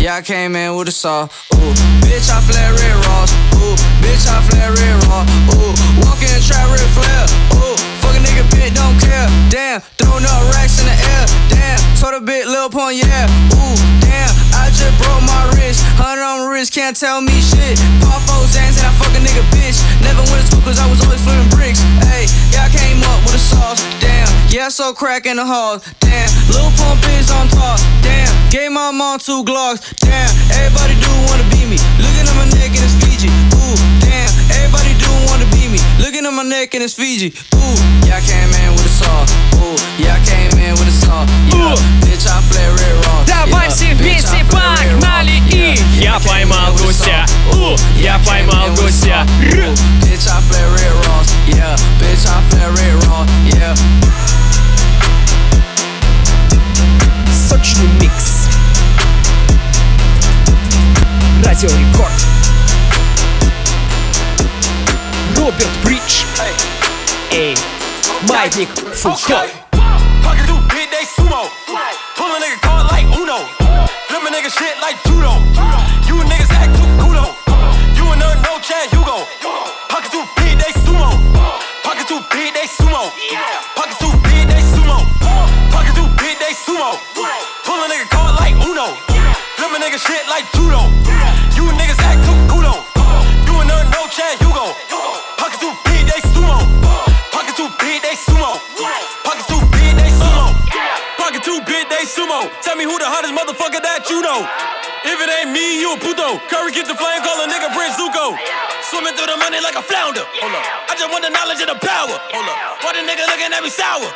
Yeah, 0.03 0.19
I 0.19 0.21
came 0.21 0.51
in 0.59 0.75
with 0.75 0.89
a 0.89 0.91
saw. 0.91 1.31
Ooh, 1.55 1.71
bitch, 2.03 2.27
I 2.27 2.43
flare 2.43 2.75
red 2.75 2.97
raw. 3.07 3.23
Ooh, 3.55 3.71
bitch, 4.03 4.27
I 4.27 4.35
flare 4.51 4.75
red 4.75 4.99
raw. 5.07 5.23
Ooh, 5.55 5.71
walking 6.03 6.27
in 6.27 6.43
trap 6.43 6.67
red 6.75 6.83
flare. 6.91 7.23
Ooh, 7.55 7.79
fuck 8.03 8.11
a 8.11 8.19
nigga, 8.19 8.43
bitch, 8.51 8.75
don't 8.75 8.99
care. 8.99 9.31
Damn, 9.47 9.79
throwing 9.95 10.27
up 10.27 10.43
racks 10.59 10.83
in 10.83 10.91
the 10.91 10.97
air. 11.15 11.23
Damn, 11.47 11.79
told 11.95 12.19
a 12.19 12.19
bit, 12.19 12.51
Lil 12.51 12.67
Pun, 12.67 12.99
yeah. 12.99 13.31
Ooh, 13.55 13.79
damn, 14.03 14.27
I 14.51 14.67
just 14.75 14.91
broke 14.99 15.23
my 15.23 15.55
wrist. 15.55 15.79
Hundred 15.95 16.27
on 16.27 16.51
my 16.51 16.51
wrist, 16.51 16.75
can't 16.75 16.99
tell 16.99 17.23
me 17.23 17.39
shit. 17.39 17.79
Pop 18.03 18.19
four 18.27 18.43
Zans 18.51 18.75
and 18.83 18.83
I 18.83 18.91
fuck 18.99 19.15
a 19.15 19.23
nigga, 19.23 19.39
bitch. 19.55 19.79
Never 20.03 20.19
went 20.35 20.43
to 20.43 20.51
school 20.51 20.67
cause 20.67 20.83
I 20.83 20.87
was 20.91 20.99
always 20.99 21.23
flipping 21.23 21.47
bricks. 21.55 21.79
Hey, 22.11 22.27
yeah, 22.51 22.67
I 22.67 22.69
came 22.75 22.99
up 23.07 23.23
with 23.23 23.39
a 23.39 23.43
sauce. 23.55 23.79
Damn, 24.03 24.27
yeah, 24.51 24.67
I 24.67 24.69
so 24.69 24.91
crack 24.91 25.23
in 25.23 25.39
the 25.39 25.47
halls. 25.47 25.79
Damn, 26.03 26.27
Lil 26.52 26.70
Pump 26.76 27.00
is 27.18 27.30
on 27.30 27.48
top. 27.48 27.78
Damn, 28.02 28.28
gave 28.50 28.70
my 28.72 28.90
mom 28.90 29.18
two 29.18 29.44
Glocks. 29.44 29.80
Damn, 30.00 30.30
everybody 30.58 30.94
do 31.00 31.10
wanna 31.28 31.44
be 31.54 31.64
me. 31.66 31.78
Looking 32.00 32.26
at 32.28 32.36
my 32.36 32.46
neck 32.58 32.70
and 32.76 32.84
it's 32.84 32.96
Fiji. 33.00 33.28
Ooh, 33.56 33.76
damn, 34.00 34.30
everybody 34.56 34.92
do 34.98 35.10
wanna 35.28 35.46
be 35.54 35.68
me. 35.68 35.78
Looking 35.98 36.24
at 36.26 36.32
my 36.32 36.42
neck 36.44 36.74
and 36.74 36.82
it's 36.84 36.94
Fiji. 36.94 37.32
Ooh, 37.54 37.76
yeah, 38.06 38.16
I 38.18 38.20
came 38.24 38.50
in 38.64 38.70
with 38.76 38.86
a 38.86 38.94
saw. 39.00 39.26
Ooh, 39.60 39.76
yeah, 39.98 40.16
I 40.16 40.20
came 40.24 40.52
in 40.58 40.72
with 40.78 40.88
a 40.88 40.96
saw. 41.04 41.24
Yeah, 41.52 41.74
bitch, 42.04 42.26
I 42.26 42.40
flare 42.48 42.72
red 42.72 42.94
raw. 43.04 43.24
Давай 43.24 43.66
Yeah, 43.66 43.70
все 43.74 43.86
bitch, 43.94 44.24
I 44.24 44.42
вместе 44.42 44.44
flare 44.48 44.70
red 44.76 44.92
raw. 44.92 45.00
погнали 45.00 45.36
и 45.50 45.76
Yeah, 46.00 46.12
я 46.12 46.18
came 46.18 46.28
поймал 46.28 46.68
in 46.68 46.74
with 46.74 46.82
a 46.82 46.86
гуся. 46.86 47.26
saw. 47.26 47.56
У, 47.56 47.72
Ooh, 47.72 47.76
я 47.96 48.02
yeah, 48.02 48.16
I 48.16 48.18
came 48.18 48.24
поймал 48.24 48.66
in 48.66 48.72
with 48.72 48.80
a 48.80 48.84
гуся. 48.84 49.00
saw. 49.02 49.68
Ooh, 49.68 49.74
Bitch, 50.02 50.26
I 50.26 50.40
flare 50.48 50.70
red 50.70 50.94
raws. 51.06 51.28
Yeah, 51.46 51.76
Звучный 57.63 57.87
микс. 58.01 58.49
Радио 61.45 61.69
Рекорд. 61.69 62.11
Роберт 65.37 65.69
Бридж. 65.81 66.25
Эй, 67.31 67.55
Майдник 68.23 68.67
Фухо. 68.95 69.45
Pulling 72.17 72.41
nigga 72.41 72.59
card 72.61 72.91
like 72.91 73.07
Uno. 73.17 73.39
Flip 74.09 74.23
a 74.23 74.29
nigga 74.29 74.49
shit 74.49 74.77
like 74.81 75.01
Judo. 75.05 75.72
A 105.93 105.97
puto. 106.01 106.41
Curry 106.49 106.73
get 106.73 106.89
the 106.89 106.97
flame, 106.97 107.21
call 107.21 107.37
a 107.37 107.45
nigga 107.45 107.69
Prince 107.69 107.95
Zuko. 108.01 108.33
Swimming 108.89 109.13
through 109.13 109.29
the 109.29 109.37
money 109.37 109.61
like 109.61 109.77
a 109.77 109.85
flounder. 109.85 110.25
Hold 110.41 110.57
up. 110.57 110.65
I 110.89 110.97
just 110.97 111.09
want 111.13 111.21
the 111.21 111.29
knowledge 111.29 111.61
and 111.61 111.69
the 111.69 111.77
power. 111.77 112.17
Hold 112.33 112.49
up. 112.49 112.81
Why 112.81 112.97
the 112.97 113.05
nigga 113.05 113.25
looking 113.29 113.53
at 113.53 113.61
me 113.61 113.69
sour? 113.69 114.09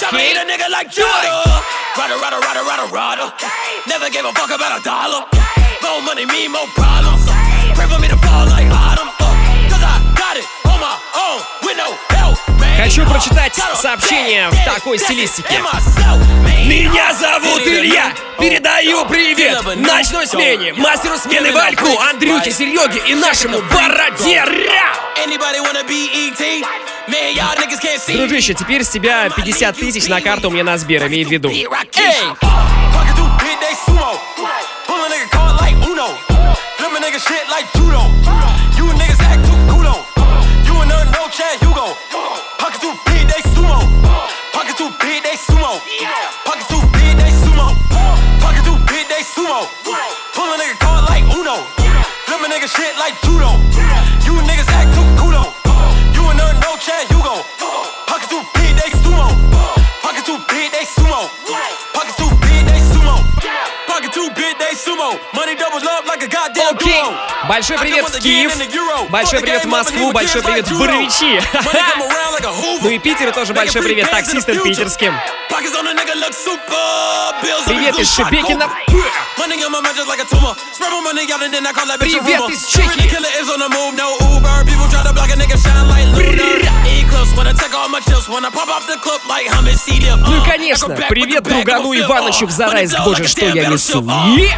Try 0.00 0.08
me 0.16 0.32
eat 0.32 0.38
a 0.40 0.44
nigga 0.48 0.72
like 0.72 0.88
Jordan. 0.88 1.32
Rada, 1.96 2.16
rada, 2.16 2.38
rada, 2.40 2.62
rada, 2.64 2.86
rada. 2.88 3.26
Never 3.84 4.08
gave 4.08 4.24
a 4.24 4.32
fuck 4.32 4.48
about 4.48 4.80
a 4.80 4.82
dollar. 4.82 5.28
More 5.84 6.00
money, 6.02 6.24
me, 6.24 6.48
more 6.48 6.68
problems. 6.72 7.28
Pray 7.76 7.86
for 7.86 8.00
me 8.00 8.08
to 8.08 8.18
fall 8.24 8.48
like 8.48 8.68
autumn. 8.72 9.09
Хочу 12.78 13.04
прочитать 13.04 13.54
сообщение 13.74 14.48
в 14.50 14.64
такой 14.64 14.98
стилистике. 14.98 15.60
Меня 16.64 17.12
зовут 17.14 17.60
Илья. 17.66 18.12
Передаю 18.38 19.04
привет 19.06 19.62
ночной 19.76 20.26
смене, 20.26 20.72
мастеру 20.72 21.18
смены 21.18 21.52
Вальку, 21.52 21.88
Андрюхе, 22.10 22.50
Сереге 22.50 23.00
и 23.06 23.14
нашему 23.14 23.58
бороде. 23.62 24.42
Ра! 24.42 25.00
Anybody 25.22 25.60
wanna 25.60 25.84
be 25.86 26.08
ET? 26.08 26.64
Man, 27.08 27.34
y'all 27.34 27.54
niggas 27.56 27.80
can't 27.80 28.00
see. 28.00 28.16
Дружище, 28.16 28.54
теперь 28.54 28.82
с 28.82 28.88
тебя 28.88 29.28
50 29.28 29.76
тысяч 29.76 30.08
на 30.08 30.20
карту 30.22 30.50
мне 30.50 30.62
на 30.62 30.78
Сбер, 30.78 31.06
имей 31.06 31.24
в 31.24 31.30
виду. 31.30 31.50
Эй! 31.50 31.66
Pocket 31.66 33.16
too 33.16 33.28
big, 33.38 33.58
they 33.60 33.74
sumo. 33.86 34.18
Pull 34.86 34.96
a 34.96 35.08
nigga 35.10 35.28
card 35.30 35.60
like 35.60 35.76
Uno. 35.86 36.08
Flip 36.78 36.92
a 36.92 37.00
nigga 37.00 37.18
shit 37.20 37.46
like 37.50 37.66
judo. 37.74 38.02
You 38.78 38.89
duo. 66.74 67.14
Большой 67.48 67.78
привет 67.78 68.08
в 68.08 68.18
Киев. 68.20 68.52
Большой 69.10 69.40
привет 69.40 69.64
в 69.64 69.68
Москву. 69.68 70.12
Большой 70.12 70.42
привет 70.42 70.68
в 70.68 70.78
Боровичи. 70.78 71.40
Ну 72.82 72.88
и 72.90 72.98
Питеру 72.98 73.32
тоже 73.32 73.52
большой 73.54 73.82
привет 73.82 74.10
таксистам 74.10 74.58
питерским. 74.62 75.14
Привет 77.66 77.98
из 77.98 78.12
Шебекина. 78.14 78.68
Привет 81.98 82.50
из 82.50 82.66
Чехии. 82.66 83.08
Ну 90.26 90.42
и 90.42 90.46
конечно, 90.48 90.88
привет 91.08 91.42
другану 91.42 91.92
Иванычу 91.94 92.46
в 92.46 92.50
Зарайск, 92.50 92.96
боже, 93.04 93.26
что 93.26 93.46
я 93.46 93.66
несу. 93.68 94.02
Е! 94.36 94.56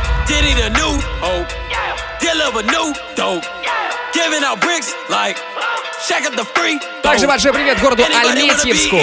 Также 7.02 7.26
большой 7.26 7.52
привет 7.52 7.80
городу 7.80 8.04
Альметьевску, 8.04 8.98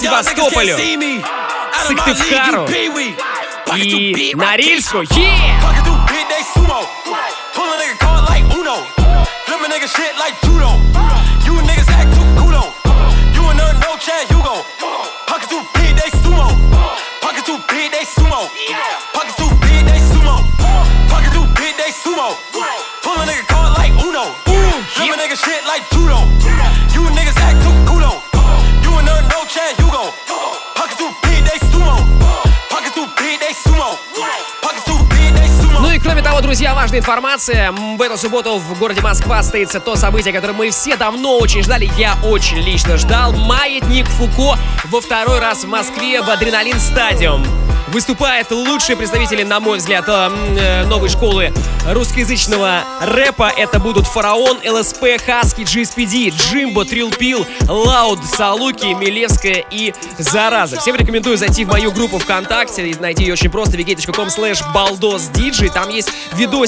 Севастополю, 0.00 0.76
Сыктывкару 1.86 2.66
и 3.74 4.34
Норильску. 4.34 5.02
Е! 5.02 5.06
Pull 7.54 7.72
a 7.72 7.76
nigga 7.78 7.96
card 7.98 8.28
like 8.28 8.44
Uno. 8.54 8.84
Flip 9.46 9.60
a 9.60 9.68
nigga 9.68 9.88
shit 9.88 10.14
like 10.18 10.34
judo. 10.42 10.75
Важная 36.86 37.00
информация. 37.00 37.72
В 37.72 38.00
эту 38.00 38.16
субботу 38.16 38.58
в 38.58 38.78
городе 38.78 39.00
Москва 39.00 39.42
состоится 39.42 39.80
то 39.80 39.96
событие, 39.96 40.32
которое 40.32 40.52
мы 40.52 40.70
все 40.70 40.96
давно 40.96 41.36
очень 41.38 41.64
ждали. 41.64 41.90
Я 41.98 42.16
очень 42.22 42.58
лично 42.58 42.96
ждал. 42.96 43.32
Маятник 43.32 44.06
Фуко 44.06 44.56
во 44.84 45.00
второй 45.00 45.40
раз 45.40 45.64
в 45.64 45.68
Москве 45.68 46.22
в 46.22 46.30
Адреналин 46.30 46.78
Стадиум. 46.78 47.44
Выступают 47.88 48.50
лучшие 48.50 48.96
представители, 48.96 49.42
на 49.42 49.60
мой 49.60 49.78
взгляд, 49.78 50.04
э, 50.08 50.30
э, 50.58 50.84
новой 50.86 51.08
школы 51.08 51.52
русскоязычного 51.88 52.82
рэпа. 53.00 53.52
Это 53.56 53.78
будут 53.78 54.06
Фараон, 54.06 54.58
ЛСП, 54.66 55.04
Хаски, 55.24 55.62
GSPD, 55.62 56.30
Джимбо, 56.36 56.84
Трилпил, 56.84 57.46
Лауд, 57.68 58.18
Салуки, 58.26 58.92
Милевская 58.92 59.64
и 59.70 59.94
Зараза. 60.18 60.80
Всем 60.80 60.96
рекомендую 60.96 61.36
зайти 61.36 61.64
в 61.64 61.68
мою 61.68 61.92
группу 61.92 62.18
ВКонтакте 62.18 62.88
и 62.88 62.94
найти 62.96 63.24
ее 63.24 63.34
очень 63.34 63.50
просто 63.50 63.76
wiki.com 63.76 64.28
slash 64.28 64.60
baldosdj. 64.74 65.72
Там 65.72 65.88
есть 65.90 66.10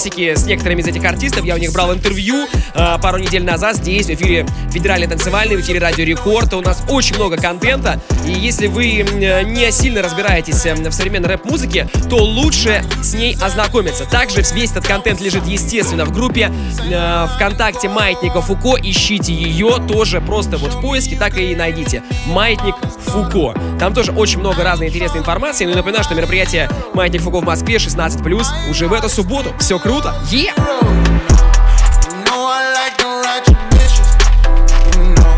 видосики 0.09 0.35
с 0.35 0.47
некоторыми 0.47 0.81
из 0.81 0.87
этих 0.87 1.05
артистов. 1.05 1.45
Я 1.45 1.55
у 1.55 1.59
них 1.59 1.73
брал 1.73 1.93
интервью 1.93 2.47
э, 2.75 2.99
пару 3.01 3.19
недель 3.19 3.45
назад 3.45 3.77
здесь, 3.77 4.07
в 4.07 4.11
эфире 4.11 4.47
Федеральный 4.71 5.07
танцевальный, 5.07 5.57
в 5.57 5.61
эфире 5.61 5.81
Радио 5.81 6.05
Рекорд. 6.05 6.53
У 6.55 6.61
нас 6.61 6.83
очень 6.89 7.17
много 7.17 7.37
контента. 7.37 8.01
И 8.27 8.33
если 8.33 8.67
вы 8.67 9.05
не 9.45 9.71
сильно 9.71 10.03
разбираетесь 10.03 10.65
э, 10.67 10.75
в 10.75 10.93
современной 10.93 11.29
рэп-музыке, 11.29 11.89
то 12.09 12.17
лучше 12.17 12.85
с 13.03 13.15
ней 13.15 13.37
ознакомиться. 13.41 14.05
Также 14.05 14.43
весь 14.53 14.71
этот 14.71 14.87
контент 14.87 15.21
лежит, 15.21 15.47
естественно, 15.47 16.05
в 16.05 16.13
группе 16.13 16.51
э, 16.91 17.27
ВКонтакте 17.37 17.89
Маятника 17.89 18.41
Фуко. 18.41 18.77
Ищите 18.81 19.33
ее 19.33 19.77
тоже 19.87 20.21
просто 20.21 20.57
вот 20.57 20.75
в 20.75 20.81
поиске, 20.81 21.17
так 21.17 21.37
и 21.39 21.55
найдите. 21.55 22.03
Маятник 22.27 22.77
Фуко. 23.07 23.55
Там 23.79 23.95
тоже 23.95 24.13
очень 24.13 24.41
много 24.41 24.65
разной 24.65 24.89
интересной 24.89 25.21
информации. 25.21 25.65
Ну 25.65 25.73
и 25.73 25.75
напоминаю, 25.75 26.05
что 26.05 26.15
мероприятие 26.15 26.69
Маятник 26.95 27.23
Фуко 27.23 27.41
в 27.41 27.45
Москве 27.45 27.77
16+, 27.77 28.71
уже 28.71 28.89
в 28.89 28.93
эту 28.93 29.09
субботу. 29.09 29.51
Все 29.59 29.79
круто. 29.79 29.98
Е! 29.99 30.05
You 30.31 30.55
know 32.27 32.41
I 32.47 32.61
like 32.79 32.97
them 32.99 33.15
ratchet 33.25 33.59
bitches. 33.73 34.11
You 34.95 35.03
know, 35.19 35.35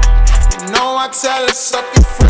you 0.53 0.68
know 0.73 0.88
I 1.01 1.09
tell 1.20 1.42
her 1.46 1.55
suck 1.55 1.87
it 1.96 2.05
fresh, 2.05 2.30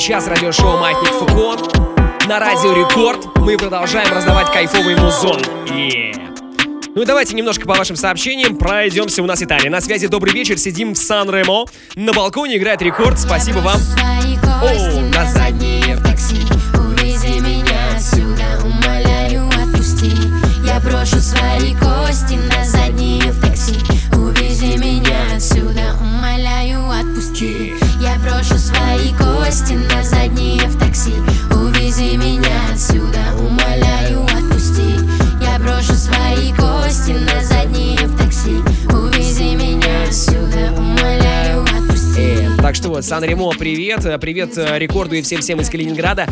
сейчас 0.00 0.26
радиошоу 0.28 0.78
«Маятник 0.78 1.10
Фуко» 1.10 1.58
на 2.26 2.38
Радио 2.38 2.72
Рекорд. 2.72 3.36
Мы 3.36 3.58
продолжаем 3.58 4.10
раздавать 4.10 4.50
кайфовый 4.50 4.96
музон. 4.96 5.38
Yeah. 5.66 6.16
Ну 6.94 7.02
и 7.02 7.04
давайте 7.04 7.34
немножко 7.36 7.66
по 7.66 7.74
вашим 7.74 7.96
сообщениям 7.96 8.56
пройдемся. 8.56 9.22
У 9.22 9.26
нас 9.26 9.42
Италия. 9.42 9.68
На 9.68 9.82
связи 9.82 10.06
добрый 10.06 10.32
вечер. 10.32 10.56
Сидим 10.56 10.94
в 10.94 10.96
Сан-Ремо. 10.96 11.66
На 11.96 12.14
балконе 12.14 12.56
играет 12.56 12.80
рекорд. 12.80 13.18
Спасибо 13.18 13.58
вам. 13.58 13.78
О, 14.62 15.00
на 15.14 15.30
заднее 15.30 15.98
такси. 15.98 16.40
Увези 16.78 17.38
меня 17.38 17.94
отсюда, 17.94 18.58
умоляю, 18.64 19.48
отпусти 19.48 20.12
Я 20.64 20.80
брошу 20.80 21.18
свои 21.18 21.74
кости 21.74 22.38
на 22.48 22.64
задние 22.64 23.19
свои 28.70 29.12
кости 29.12 29.74
на 29.74 30.02
задние 30.02 30.60
в 30.66 30.78
такси 30.78 31.14
Увези 31.50 32.16
меня 32.16 32.72
отсюда, 32.72 33.20
умоляю, 33.38 34.24
отпусти 34.24 34.94
Я 35.42 35.58
брошу 35.58 35.94
свои 35.94 36.52
кости 36.52 37.12
на 37.12 37.42
задние 37.44 37.98
в 37.98 38.16
такси 38.16 38.58
Увези 38.92 39.54
меня 39.54 40.04
отсюда, 40.08 40.72
умоляю, 40.76 41.62
отпусти 41.62 42.48
Так 42.62 42.74
что 42.74 42.88
вот, 42.90 43.04
Сан-Ремо, 43.04 43.52
привет. 43.58 44.04
Э, 44.04 44.18
Привет 44.18 44.56
э, 44.56 44.78
рекорду 44.78 45.14
и 45.14 45.22
всем-всем 45.22 45.60
из 45.60 45.70
Калининграда. 45.70 46.26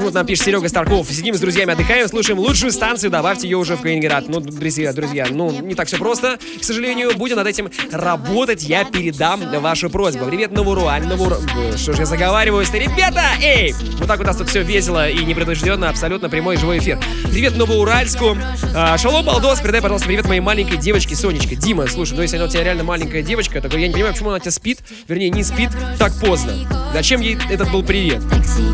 Вот 0.00 0.14
нам 0.14 0.24
пишет 0.24 0.46
Серега 0.46 0.66
Старков. 0.68 1.08
Сидим 1.10 1.34
с 1.34 1.40
друзьями, 1.40 1.72
отдыхаем, 1.74 2.08
слушаем 2.08 2.38
лучшую 2.38 2.72
станцию, 2.72 3.10
добавьте 3.10 3.46
ее 3.46 3.58
уже 3.58 3.76
в 3.76 3.82
Калининград. 3.82 4.24
Ну, 4.28 4.40
друзья, 4.40 4.94
друзья, 4.94 5.26
ну, 5.30 5.50
не 5.50 5.74
так 5.74 5.88
все 5.88 5.98
просто. 5.98 6.38
К 6.58 6.64
сожалению, 6.64 7.14
будем 7.16 7.36
над 7.36 7.46
этим 7.46 7.70
работать. 7.92 8.62
Я 8.62 8.84
передам 8.84 9.42
вашу 9.60 9.90
просьбу. 9.90 10.24
Привет, 10.24 10.52
Новуруаль, 10.52 11.06
Новур... 11.06 11.34
э, 11.34 11.76
Что 11.76 11.92
ж 11.92 11.98
я 11.98 12.06
заговариваюсь-то? 12.06 12.78
Ребята, 12.78 13.22
эй! 13.42 13.74
Вот 13.98 14.08
так 14.08 14.20
у 14.20 14.22
нас 14.22 14.38
тут 14.38 14.48
все 14.48 14.62
весело 14.62 15.06
и 15.08 15.22
непредубежденно, 15.22 15.90
абсолютно 15.90 16.30
прямой 16.30 16.56
живой 16.56 16.78
эфир. 16.78 16.98
Привет 17.30 17.56
Новоуральску. 17.58 18.38
А, 18.74 18.96
Шалом, 18.96 19.26
Балдос, 19.26 19.60
передай, 19.60 19.82
пожалуйста, 19.82 20.06
привет 20.06 20.26
моей 20.26 20.40
маленькой 20.40 20.78
девочке 20.78 21.14
Сонечке. 21.14 21.56
Дима, 21.56 21.86
слушай, 21.88 22.14
ну 22.14 22.22
если 22.22 22.36
она 22.36 22.46
у 22.46 22.48
тебя 22.48 22.64
реально 22.64 22.84
маленькая 22.84 23.22
девочка, 23.22 23.60
то 23.60 23.76
я 23.76 23.86
не 23.86 23.92
понимаю, 23.92 24.14
почему 24.14 24.30
она 24.30 24.38
у 24.38 24.40
тебя 24.40 24.50
спит, 24.50 24.78
вернее, 25.08 25.28
не 25.28 25.44
спит 25.44 25.68
так 25.98 26.12
поздно. 26.20 26.54
Зачем 26.94 27.20
ей 27.20 27.36
этот 27.50 27.70
был 27.70 27.82
привет? 27.82 28.22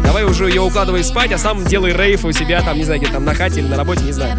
Давай 0.04 0.24
уже 0.24 0.48
ее 0.48 0.62
укладывай 0.62 1.02
спать, 1.04 1.15
а 1.16 1.38
сам 1.38 1.64
делай 1.64 1.92
рейф 1.92 2.26
у 2.26 2.32
себя, 2.32 2.60
там, 2.60 2.76
не 2.76 2.84
знаю, 2.84 3.00
где 3.00 3.10
там 3.10 3.24
на 3.24 3.34
хате 3.34 3.60
или 3.60 3.66
на 3.66 3.76
работе, 3.76 4.04
не 4.04 4.12
знаю. 4.12 4.36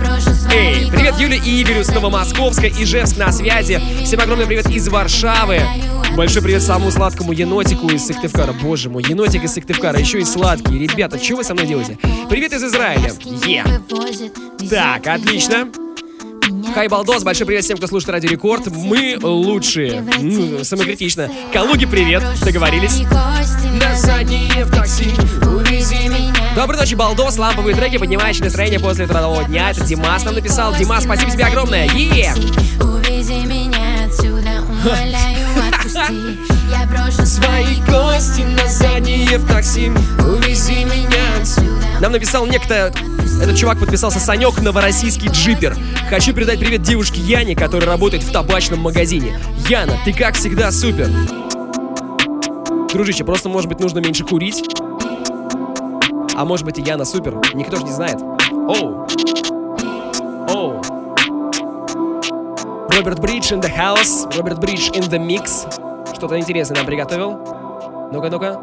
Эй, 0.54 0.92
привет 0.92 1.16
Юле 1.18 1.38
и 1.38 1.64
Игорю 1.64 1.84
с 1.84 1.90
Новомосковска, 1.90 2.68
Ижевск 2.68 3.18
на 3.18 3.32
связи. 3.32 3.82
Всем 4.06 4.20
огромный 4.20 4.46
привет 4.46 4.70
из 4.70 4.88
Варшавы. 4.88 5.60
Большой 6.16 6.44
привет 6.44 6.62
самому 6.62 6.92
сладкому 6.92 7.32
енотику 7.32 7.90
из 7.90 8.06
Сыктывкара. 8.06 8.54
Боже 8.54 8.92
мой, 8.92 9.04
енотик 9.04 9.44
из 9.44 9.54
Сыктывкара, 9.54 10.00
еще 10.00 10.20
и 10.20 10.24
сладкий. 10.24 10.78
Ребята, 10.78 11.18
что 11.18 11.38
вы 11.38 11.44
со 11.44 11.56
мной 11.56 11.66
делаете? 11.66 11.98
Привет 12.30 12.54
из 12.54 12.64
Израиля. 12.64 13.12
Е. 13.46 13.64
Так, 14.70 15.08
отлично. 15.08 15.68
Хай 16.78 16.88
Балдос, 16.90 17.24
большой 17.24 17.48
привет 17.48 17.64
всем, 17.64 17.76
кто 17.78 17.88
слушает 17.88 18.12
Радио 18.12 18.30
Рекорд. 18.30 18.68
Мы 18.68 19.18
лучшие. 19.20 20.06
Ну, 20.20 20.64
самокритично. 20.64 21.28
Калуги, 21.52 21.88
привет. 21.88 22.22
Договорились. 22.46 23.02
На 23.82 23.96
задние 23.96 24.64
в 24.64 24.70
такси. 24.70 25.10
Увези 25.42 26.08
меня 26.08 26.36
Доброй 26.56 26.78
ночи, 26.78 26.94
Балдос. 26.94 27.40
Ламповые 27.40 27.76
треки, 27.76 27.98
поднимающие 27.98 28.44
настроение 28.44 28.80
после 28.80 29.08
трудового 29.08 29.44
дня. 29.46 29.72
Это 29.72 29.84
Димас 29.86 30.24
нам 30.24 30.36
написал. 30.36 30.76
Димас, 30.76 31.06
спасибо 31.06 31.32
тебе 31.32 31.46
огромное. 31.46 31.90
Е! 31.96 32.32
Увези 32.80 33.44
меня 33.48 34.06
отсюда, 34.06 34.62
умоляю, 34.70 35.48
отпусти 35.74 36.38
Я 36.70 36.86
брошу 36.86 37.26
свои 37.26 37.78
кости 37.88 38.42
на 38.42 38.68
задние 38.68 39.40
в 39.40 39.48
такси. 39.48 39.90
Увези 40.20 40.86
меня 40.86 41.42
отсюда 41.42 41.88
Нам 42.02 42.12
написал 42.12 42.46
некто, 42.46 42.94
этот 43.42 43.58
чувак 43.58 43.80
подписался 43.80 44.20
Санек, 44.20 44.60
новороссийский 44.62 45.30
джипер. 45.30 45.76
Хочу 46.10 46.34
передать 46.34 46.60
привет 46.60 46.82
девушке 46.82 47.22
Яне, 47.22 47.56
которая 47.56 47.88
работает 47.88 48.24
в 48.24 48.32
табачном 48.32 48.80
магазине. 48.80 49.40
Яна, 49.70 49.94
ты 50.06 50.14
как 50.14 50.36
всегда 50.36 50.72
супер. 50.72 51.10
Дружище, 52.92 53.24
просто 53.24 53.50
может 53.50 53.70
быть 53.70 53.80
нужно 53.80 54.00
меньше 54.00 54.24
курить. 54.24 54.64
А 56.36 56.46
может 56.46 56.66
быть 56.66 56.80
и 56.80 56.82
Яна 56.82 57.06
супер. 57.06 57.36
Никто 57.54 57.78
же 57.78 57.84
не 57.84 57.92
знает. 57.92 58.22
Оу. 58.52 59.08
Оу. 60.50 60.82
Роберт 62.90 63.20
Бридж 63.20 63.52
in 63.52 63.62
the 63.62 63.72
house. 63.76 64.36
Роберт 64.36 64.60
Бридж 64.60 64.90
in 64.92 65.08
the 65.10 65.20
mix. 65.20 66.16
Что-то 66.16 66.40
интересное 66.40 66.78
нам 66.78 66.86
приготовил. 66.86 67.32
Ну-ка, 68.12 68.30
ну-ка. 68.30 68.60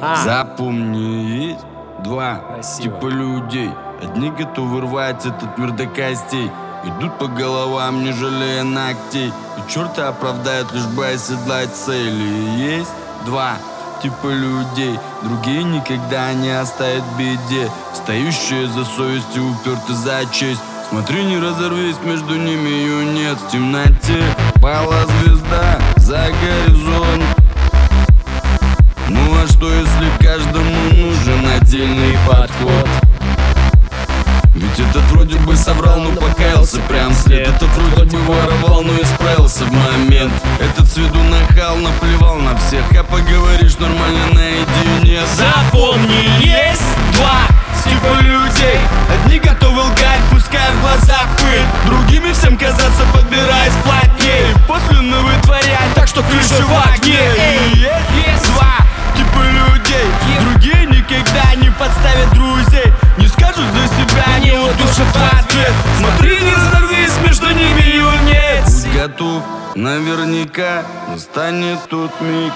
А, 0.00 0.22
Запомни, 0.24 1.48
есть 1.48 1.77
два 1.98 2.40
Спасибо. 2.54 2.94
типа 2.96 3.06
людей. 3.06 3.70
Одни 4.02 4.30
готовы 4.30 4.80
рвать 4.82 5.26
этот 5.26 5.58
мир 5.58 5.72
до 5.72 5.86
костей. 5.86 6.50
Идут 6.84 7.18
по 7.18 7.26
головам, 7.26 8.04
не 8.04 8.12
жалея 8.12 8.62
ногтей. 8.62 9.28
И 9.28 9.72
черта 9.72 10.08
оправдают, 10.08 10.72
лишь 10.72 10.86
бы 10.86 11.06
оседлать 11.06 11.74
цели. 11.74 12.56
Есть 12.56 12.92
два 13.26 13.56
типа 14.02 14.28
людей. 14.28 14.98
Другие 15.22 15.64
никогда 15.64 16.32
не 16.32 16.50
оставят 16.50 17.02
в 17.02 17.18
беде. 17.18 17.68
Стоящие 17.94 18.68
за 18.68 18.84
совесть 18.84 19.34
и 19.34 19.40
уперты 19.40 19.92
за 19.94 20.20
честь. 20.32 20.60
Смотри, 20.90 21.24
не 21.24 21.38
разорвись, 21.38 21.96
между 22.04 22.34
ними 22.36 22.68
ее 22.68 23.04
нет. 23.04 23.38
В 23.38 23.50
темноте 23.50 24.22
пала 24.62 25.04
звезда 25.20 25.78
за 25.96 26.28
горизонт. 26.40 27.24
Ну 29.08 29.20
а 29.42 29.46
что 29.48 29.70
если 29.70 30.24
каждому 30.24 30.70
нужен 30.92 31.37
отдельный 31.68 32.16
подход? 32.26 32.88
Ведь 34.54 34.80
этот 34.80 35.02
вроде 35.10 35.36
бы 35.40 35.54
соврал, 35.54 36.00
но 36.00 36.12
покаялся 36.12 36.80
прям 36.88 37.12
след. 37.12 37.46
Этот 37.46 37.68
вроде 37.68 38.16
бы 38.16 38.22
воровал, 38.24 38.82
но 38.82 38.94
исправился 39.02 39.64
в 39.64 39.72
момент. 39.72 40.32
Этот 40.60 40.88
с 40.88 40.96
виду 40.96 41.22
нахал, 41.24 41.76
наплевал 41.76 42.36
на 42.36 42.56
всех. 42.56 42.84
А 42.98 43.04
поговоришь 43.04 43.76
нормально 43.78 44.28
наедине 44.32 45.20
Запомни, 45.36 46.40
есть 46.40 46.82
два 47.12 47.42
типа 47.84 48.22
людей. 48.22 48.80
Одни 49.12 49.38
готовы 49.38 49.82
лгать, 49.82 50.22
пускай 50.30 50.72
в 50.72 50.80
глаза 50.80 51.18
пыль. 51.36 51.64
Другими 51.86 52.32
всем 52.32 52.56
казаться, 52.56 53.04
подбираясь 53.12 53.74
плотнее. 53.84 54.54
После 54.66 54.96
вытворять, 54.96 55.94
так 55.94 56.08
что 56.08 56.22
крыша 56.22 56.62
в 56.64 56.94
огне. 56.94 57.18
Есть 57.74 58.52
два 58.54 58.78
типа 59.14 59.42
людей. 59.42 60.06
Другие 60.40 60.77
никогда 61.08 61.54
не 61.54 61.70
подставят 61.70 62.32
друзей. 62.34 62.92
Не 63.18 63.26
скажут 63.26 63.64
за 63.74 63.88
себя, 63.88 64.38
не 64.40 64.52
удушат 64.52 65.06
в 65.06 65.40
ответ 65.40 65.72
Смотри, 65.98 66.40
не 66.40 66.52
разорвись, 66.52 67.18
между 67.26 67.46
ними 67.48 68.02
Будь 68.64 68.94
готов, 68.94 69.42
наверняка 69.74 70.84
настанет 71.08 71.78
тот 71.88 72.20
миг 72.20 72.52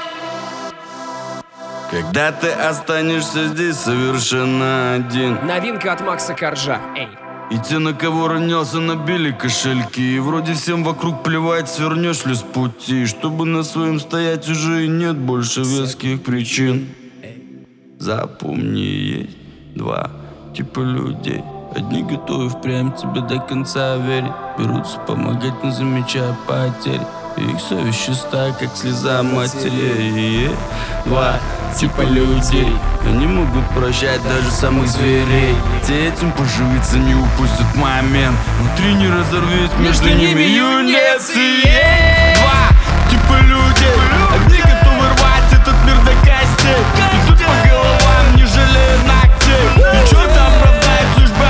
когда 1.91 2.33
ты 2.33 2.49
останешься 2.49 3.49
здесь 3.49 3.77
совершенно 3.77 4.95
один. 4.95 5.47
Новинка 5.47 5.93
от 5.93 6.01
Макса 6.01 6.33
Коржа. 6.33 6.81
Эй. 6.97 7.11
И 7.51 7.59
те, 7.59 7.79
на 7.79 7.93
кого 7.93 8.29
ронялся, 8.29 8.79
набили 8.79 9.31
кошельки. 9.31 10.17
И 10.17 10.19
вроде 10.19 10.55
всем 10.55 10.85
вокруг 10.85 11.23
плевать, 11.23 11.69
свернешь 11.69 12.25
ли 12.25 12.35
с 12.35 12.41
пути 12.41 13.05
Чтобы 13.05 13.45
на 13.45 13.63
своем 13.63 14.01
стоять 14.01 14.49
уже 14.49 14.87
и 14.87 14.89
нет 14.89 15.19
больше 15.19 15.61
веских 15.61 16.23
причин 16.23 16.89
Запомни, 18.03 18.81
есть 18.81 19.37
два 19.77 20.11
типа 20.57 20.81
людей. 20.81 21.45
Одни 21.77 22.03
готовы 22.03 22.49
впрямь 22.49 22.93
тебе 22.97 23.21
до 23.21 23.39
конца 23.39 23.95
верить. 23.95 24.33
Берутся 24.59 24.99
помогать, 25.07 25.63
не 25.63 25.71
замечая 25.71 26.35
потерь. 26.49 27.01
Их 27.37 27.61
совесть 27.61 28.05
чиста, 28.05 28.53
как 28.59 28.75
слеза 28.75 29.23
матери. 29.23 30.51
Два 31.05 31.39
типа 31.79 32.01
людей. 32.01 32.77
Они 33.07 33.29
могут 33.29 33.65
прощать 33.69 34.21
даже 34.25 34.51
самых 34.51 34.89
зверей. 34.89 35.55
Те 35.87 36.09
этим 36.09 36.33
поживиться 36.33 36.99
не 36.99 37.15
упустят 37.15 37.73
момент. 37.77 38.37
Внутри 38.59 38.95
не 38.95 39.09
разорвись 39.09 39.71
между 39.79 40.09
ними 40.09 40.43
юнец. 40.43 41.31
и. 41.37 41.63
Два 42.35 43.09
типа 43.09 43.41
людей. 43.45 43.95
Одни 44.35 44.59
готовы 44.59 45.07
рвать 45.07 45.53
этот 45.53 45.77
мир 45.87 45.99
до 46.05 46.11
костей 46.27 47.12
жалея 48.73 48.99
ногтей 49.07 49.67
И 49.93 50.09
черта 50.09 50.47
оправдает 50.49 51.09
лишь 51.19 51.31
бы 51.31 51.47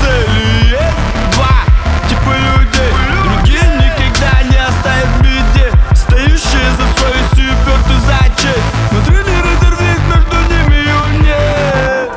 цели 0.00 0.70
Есть 0.70 1.34
Два 1.34 1.64
типа 2.08 2.32
людей 2.36 2.92
Другие 3.24 3.64
никогда 3.76 4.42
не 4.42 4.56
оставят 4.56 5.10
беде 5.20 5.72
Стоящие 5.94 6.68
за 6.78 6.86
совестью 7.00 7.44
и 7.44 7.50
упертый 7.50 8.00
за 8.06 8.18
честь 8.36 8.68
Внутри 8.90 9.16
не 9.16 9.40
разорвись 9.40 10.04
между 10.08 10.36
ними 10.50 10.78
юнец 10.88 12.10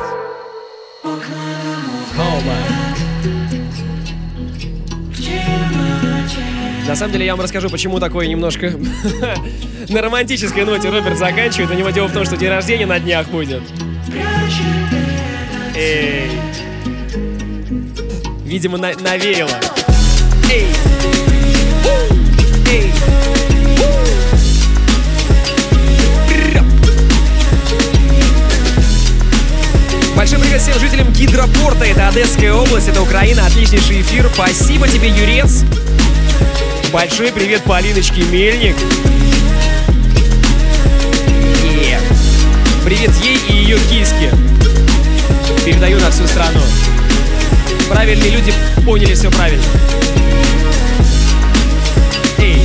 На 6.86 6.94
самом 6.96 7.12
деле 7.12 7.26
я 7.26 7.32
вам 7.34 7.42
расскажу, 7.42 7.70
почему 7.70 7.98
такой 7.98 8.28
немножко 8.28 8.72
на 9.88 10.02
романтической 10.02 10.64
ноте 10.64 10.90
Роберт 10.90 11.18
заканчивает. 11.18 11.70
У 11.70 11.74
него 11.74 11.90
дело 11.90 12.06
в 12.06 12.12
том, 12.12 12.24
что 12.24 12.36
день 12.36 12.50
рождения 12.50 12.86
на 12.86 13.00
днях 13.00 13.26
будет. 13.28 13.62
Эй. 15.76 16.30
Видимо, 18.44 18.78
на- 18.78 18.94
навеяло. 18.94 19.50
Эй. 20.50 20.66
Эй. 22.70 22.92
Большой 30.16 30.38
привет 30.38 30.62
всем 30.62 30.78
жителям 30.78 31.12
Гидропорта. 31.12 31.84
Это 31.84 32.08
Одесская 32.08 32.52
область, 32.54 32.88
это 32.88 33.02
Украина. 33.02 33.44
Отличнейший 33.46 34.00
эфир. 34.00 34.30
Спасибо 34.32 34.86
тебе, 34.88 35.08
Юрец. 35.08 35.64
Большой 36.92 37.32
привет 37.32 37.62
Полиночке 37.64 38.22
Мельник. 38.22 38.76
Привет 42.84 43.12
ей 43.22 43.38
и 43.48 43.52
ее 43.64 43.78
киске. 43.88 44.30
Передаю 45.64 45.98
на 46.00 46.10
всю 46.10 46.26
страну. 46.26 46.60
Правильные 47.88 48.28
люди 48.28 48.52
поняли 48.84 49.14
все 49.14 49.30
правильно. 49.30 49.64
Эй. 52.36 52.62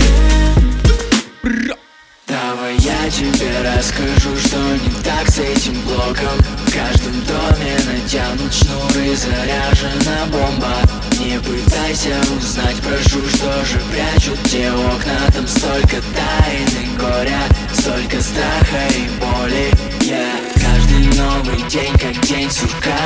Давай 2.28 2.76
я 2.80 3.10
тебе 3.10 3.50
расскажу, 3.64 4.38
что 4.46 4.58
не 4.58 5.04
так 5.06 5.30
с 5.30 5.40
этим 5.40 5.80
блоком 5.84 6.38
В 6.66 6.74
каждом 6.74 7.14
доме 7.24 7.78
натянут 7.88 8.54
шнуры, 8.54 9.16
заряжена 9.16 10.26
бомба 10.30 10.99
Не 11.30 11.38
пытайся 11.42 12.16
узнать, 12.36 12.78
прошу, 12.78 13.20
что 13.30 13.64
же 13.64 13.80
прячут 13.92 14.42
те 14.46 14.72
окна? 14.72 15.32
Там 15.32 15.48
столько 15.48 15.98
тайн 16.16 16.68
и 16.82 16.98
горя, 16.98 17.42
столько 17.72 18.20
страха 18.20 18.88
и 18.98 19.08
боли. 19.20 19.72
Я 20.02 20.26
каждый 20.56 21.06
новый 21.16 21.70
день, 21.70 21.94
как 22.00 22.20
день 22.26 22.50
сурка. 22.50 22.98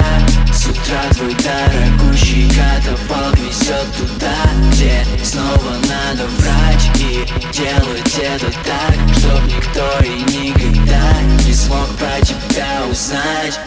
С 0.54 0.66
утра 0.68 1.04
твой 1.12 1.36
дорогущий 1.36 2.48
катафалк 2.48 3.38
несет 3.40 3.92
туда 3.98 4.36
Где 4.72 5.06
снова 5.22 5.74
надо 5.90 6.26
врать 6.38 6.92
и 7.00 7.26
делать 7.52 8.20
это 8.22 8.46
так 8.64 9.18
Чтоб 9.18 9.44
никто 9.48 10.06
и 10.06 10.22
никогда 10.32 11.22
не 11.46 11.54
смог 11.54 11.90
про 11.98 12.22
тебя 12.22 12.86
узнать 12.90 13.60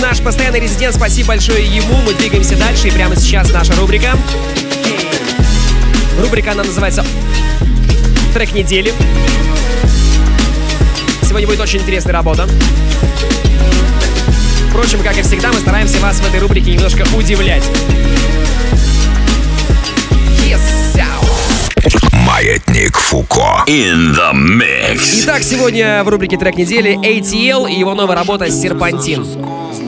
наш 0.00 0.20
постоянный 0.20 0.60
резидент. 0.60 0.94
Спасибо 0.94 1.28
большое 1.28 1.64
ему. 1.64 1.96
Мы 2.06 2.14
двигаемся 2.14 2.56
дальше. 2.56 2.88
И 2.88 2.90
прямо 2.90 3.16
сейчас 3.16 3.50
наша 3.50 3.74
рубрика. 3.76 4.16
Рубрика, 6.20 6.52
она 6.52 6.64
называется 6.64 7.04
«Трек 8.34 8.52
недели». 8.52 8.92
Сегодня 11.22 11.46
будет 11.46 11.60
очень 11.60 11.80
интересная 11.80 12.12
работа. 12.12 12.48
Впрочем, 14.70 15.02
как 15.02 15.16
и 15.18 15.22
всегда, 15.22 15.52
мы 15.52 15.60
стараемся 15.60 15.98
вас 15.98 16.16
в 16.20 16.26
этой 16.26 16.40
рубрике 16.40 16.72
немножко 16.72 17.06
удивлять. 17.16 17.64
Yes. 20.46 20.60
Маятник 22.12 22.96
Фуко. 22.96 23.64
In 23.66 24.14
the 24.14 24.32
mix. 24.32 25.22
Итак, 25.24 25.42
сегодня 25.42 26.04
в 26.04 26.08
рубрике 26.08 26.36
«Трек 26.36 26.56
недели» 26.56 26.96
ATL 26.96 27.70
и 27.70 27.78
его 27.78 27.94
новая 27.94 28.16
работа 28.16 28.50
«Серпантин». 28.50 29.26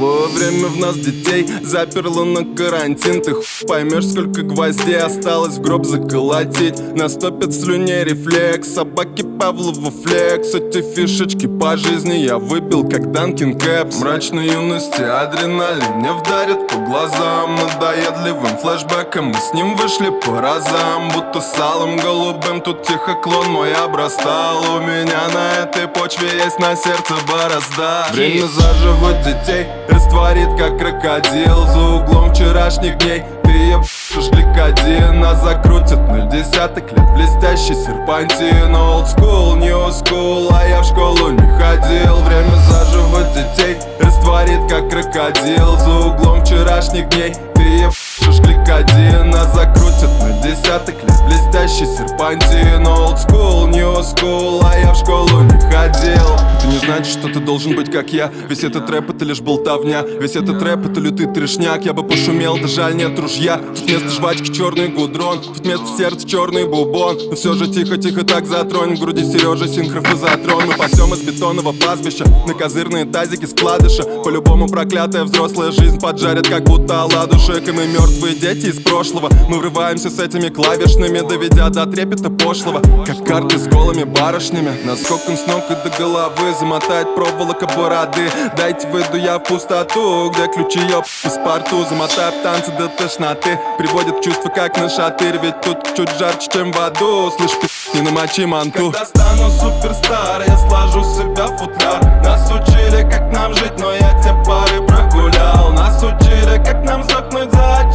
Злое 0.01 0.29
время 0.29 0.69
в 0.69 0.79
нас 0.79 0.97
детей 0.97 1.47
заперло 1.63 2.25
на 2.25 2.57
карантин. 2.57 3.21
Ты 3.21 3.35
хуй 3.35 3.45
поймешь, 3.69 4.07
сколько 4.07 4.41
гвоздей 4.41 4.99
осталось 4.99 5.59
в 5.59 5.61
гроб 5.61 5.85
заколотить. 5.85 6.81
Наступят 6.97 7.53
слюне 7.53 8.03
рефлекс, 8.05 8.73
собаки 8.73 9.21
Павлова 9.39 9.91
флекс. 9.91 10.55
Эти 10.55 10.81
фишечки 10.81 11.47
по 11.47 11.77
жизни 11.77 12.15
я 12.15 12.39
выбил, 12.39 12.89
как 12.89 13.13
Данкин 13.13 13.59
Кэпс. 13.59 13.99
Мрачной 14.01 14.47
юности 14.47 15.03
адреналин 15.03 15.97
мне 15.97 16.15
вдарит 16.15 16.67
по 16.69 16.77
глазам. 16.77 17.57
Надоедливым 17.57 18.57
флешбеком 18.57 19.27
мы 19.27 19.35
с 19.35 19.53
ним 19.53 19.77
вышли 19.77 20.09
по 20.25 20.41
разам. 20.41 21.11
Будто 21.13 21.43
салом 21.43 21.99
голубым 21.99 22.63
тут 22.63 22.85
тихо 22.85 23.17
клон 23.23 23.49
мой 23.49 23.75
обрастал. 23.75 24.63
У 24.77 24.81
меня 24.81 25.29
на 25.35 25.63
этой 25.63 25.87
почве 25.89 26.29
есть 26.43 26.59
на 26.59 26.75
сердце 26.75 27.13
борозда. 27.29 28.07
Время 28.15 28.47
заживать 28.47 29.23
детей 29.27 29.67
растворит 29.91 30.49
как 30.59 30.79
крокодил. 30.79 31.67
За 31.67 31.81
углом 31.81 32.33
вчерашних 32.33 32.99
дней 32.99 33.23
ты 33.43 33.51
ебашь 33.51 34.31
гликодин 34.31 35.21
Нас 35.21 35.43
закрутят 35.43 35.99
ноль 36.09 36.29
десяток 36.29 36.91
лет 36.93 37.15
блестящий 37.15 37.75
серпантин. 37.75 38.75
Old 38.75 39.07
school, 39.07 39.57
new 39.57 39.89
school, 39.91 40.51
а 40.53 40.67
я 40.67 40.81
в 40.83 40.85
школу 40.85 41.31
не 41.31 41.47
ходил. 41.59 42.17
Время 42.23 42.57
заживать 42.69 43.33
детей 43.35 43.77
растворит 44.01 44.69
как 44.69 44.91
крокодил. 44.91 45.77
За 45.79 46.09
углом 46.09 46.45
вчерашних 46.45 47.09
дней 47.11 47.35
ты 47.71 47.77
ебашь 47.77 48.41
гликодин 48.41 49.31
Нас 49.31 49.55
закрутят 49.55 50.11
ноль 50.21 50.35
десяток 50.43 50.95
лет. 51.03 51.21
Блестящий 51.27 51.87
серпантин 51.87 52.87
Old 52.87 53.17
school, 53.17 53.69
new 53.71 54.01
school, 54.01 54.61
а 54.65 54.77
я 54.79 54.93
в 54.93 54.97
школу 54.97 55.43
не 55.43 55.61
ходил. 55.71 56.35
Это 56.59 56.67
не 56.67 56.79
значит, 56.79 57.13
что 57.13 57.29
ты 57.29 57.41
должен 57.41 57.77
быть 57.77 57.91
как 57.91 58.13
я. 58.13 58.33
Весь 58.49 58.65
этот 58.65 58.91
рэп 58.91 59.11
это 59.11 59.25
лишь 59.25 59.41
болтовня. 59.41 60.03
Весь 60.03 60.37
этот 60.37 60.61
рэп 60.61 60.91
это 60.91 61.01
лютый 61.01 61.27
трешняк. 61.27 61.85
Я 61.85 61.93
бы 61.93 62.03
пошумел, 62.03 62.59
да 62.59 62.67
жаль 62.67 62.97
нет 62.97 63.19
ружья. 63.19 63.59
Тут 63.59 63.89
вместо 63.89 64.09
жвачки 64.11 64.53
черный 64.53 64.89
гудрон 64.89 65.41
Тут 65.41 65.61
вместо 65.61 65.87
сердца 65.97 66.27
черный 66.27 66.67
бубон. 66.67 67.19
Но 67.29 67.37
все 67.37 67.55
же 67.55 67.69
тихо-тихо 67.69 68.25
так 68.25 68.47
затронь. 68.47 68.97
В 68.97 69.01
груди 69.01 69.25
Сережа 69.25 69.69
синхрофазотрон 69.69 70.67
Мы 70.67 70.75
пасем 70.75 71.13
из 71.15 71.21
бетонного 71.21 71.73
пастбища 71.73 72.25
На 72.47 72.55
козырные 72.55 73.05
тазики 73.05 73.45
складыша 73.45 74.03
По-любому 74.25 74.67
проклятая 74.67 75.25
взрослая 75.25 75.71
жизнь 75.71 76.01
Поджарит 76.01 76.49
как 76.49 76.65
будто 76.65 77.03
оладушек 77.03 77.60
И 77.67 77.73
мы 77.73 77.87
мертвые 77.87 78.35
дети 78.35 78.67
из 78.67 78.81
прошлого. 78.81 79.29
Мы 79.49 79.59
врываемся 79.59 80.09
с 80.09 80.19
этими 80.19 80.49
клавишными 80.49 81.21
Доведя 81.21 81.69
до 81.69 81.85
трепета 81.87 82.31
пошлого. 82.31 82.81
Как 83.05 83.25
карты 83.27 83.59
с 83.59 83.67
голыми 83.69 84.05
барышнями. 84.05 84.73
Наскоком 84.85 85.37
с 85.37 85.47
ног 85.47 85.65
и 85.71 85.75
до 85.75 85.95
головы 85.99 86.55
Замотает 86.59 87.15
проволока 87.15 87.67
бороды. 87.67 88.31
Дайте 88.57 88.89
выйду 88.89 89.19
я 89.19 89.39
в 89.39 89.45
пустоту 89.45 90.31
Где 90.31 90.49
ключи 90.49 90.81
ёб 90.91 91.05
из 91.25 91.33
порту. 91.45 91.85
Замотаю 91.89 92.33
в 92.33 92.43
танцы 92.43 92.73
до 92.73 92.89
тошноты. 92.89 93.59
Приводит 93.79 94.23
чувство 94.23 94.49
как 94.49 94.77
на 94.79 94.89
шатырь. 94.89 95.39
Ведь 95.43 95.61
тут 95.61 95.79
чуть 95.95 96.11
жарче, 96.19 96.49
чем 96.53 96.73
в 96.73 96.81
аду. 96.81 97.31
Слышь, 97.37 97.59
пи***, 97.61 97.69
не 97.95 98.01
намочи 98.01 98.47
манту. 98.47 98.91
Когда 98.91 99.05
стану 99.05 99.51
суперстар, 99.51 100.43
я 100.47 100.57
сложу 100.57 101.05
с 101.05 101.19
себя 101.19 101.47
футляр. 101.47 102.03
Нас 102.25 102.51
учили, 102.51 103.03
как 103.11 103.33
нам 103.33 103.55
жить, 103.55 103.79
но 103.79 103.93
я 103.93 104.19
те 104.23 104.35
пары 104.47 104.85
прогулял. 104.87 105.73
Нас 105.73 106.03
учили 106.03 106.31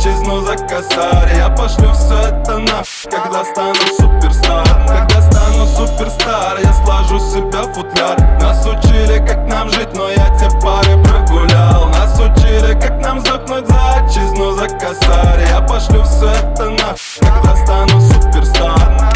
Чизну 0.02 0.42
за 0.46 0.56
косарь. 0.56 1.36
Я 1.38 1.50
пошлю 1.50 1.92
все 1.94 2.18
это 2.28 2.58
на 2.60 2.84
Когда 3.10 3.46
стану 3.46 3.76
суперстар. 3.98 4.68
Когда 4.88 5.22
стану 5.22 5.66
суперстар 5.68 6.60
Я 6.64 6.74
сложу 6.74 7.20
себя 7.20 7.64
в 7.64 7.74
футляр. 7.74 8.20
Нас 8.42 8.66
учили, 8.66 9.26
как 9.26 9.48
нам 9.48 9.70
жить, 9.70 9.94
но 9.94 10.10
я 10.10 10.30
те 10.38 10.50
пары 10.60 11.02
прогулял. 11.04 11.88
Нас 11.90 12.20
учили, 12.20 12.74
как 12.80 13.02
нам 13.02 13.20
сдохнуть 13.22 13.68
за 13.68 14.08
Чизну 14.14 14.54
за 14.54 14.68
косарь. 14.68 15.48
Я 15.50 15.62
пошлю 15.62 16.04
все 16.04 16.30
это 16.30 16.70
на 16.70 16.96
Когда 17.20 17.56
стану 17.64 18.02
суперстар. 18.02 19.14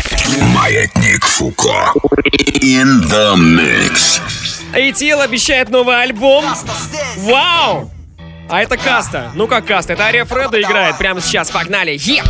Маятник 0.56 1.26
Фуко. 1.26 1.94
In 2.62 3.02
the 3.10 3.36
mix. 3.36 4.22
Эйтил 4.74 5.22
обещает 5.22 5.70
новый 5.70 6.02
альбом. 6.02 6.46
Вау! 7.18 7.89
А 8.49 8.62
это 8.62 8.77
Каста. 8.77 9.31
Ну 9.35 9.47
как 9.47 9.65
Каста? 9.67 9.93
Это 9.93 10.05
Ария 10.05 10.25
Фреда 10.25 10.59
играет 10.59 10.97
прямо 10.97 11.21
сейчас. 11.21 11.51
Погнали. 11.51 11.95
Е! 11.99 12.23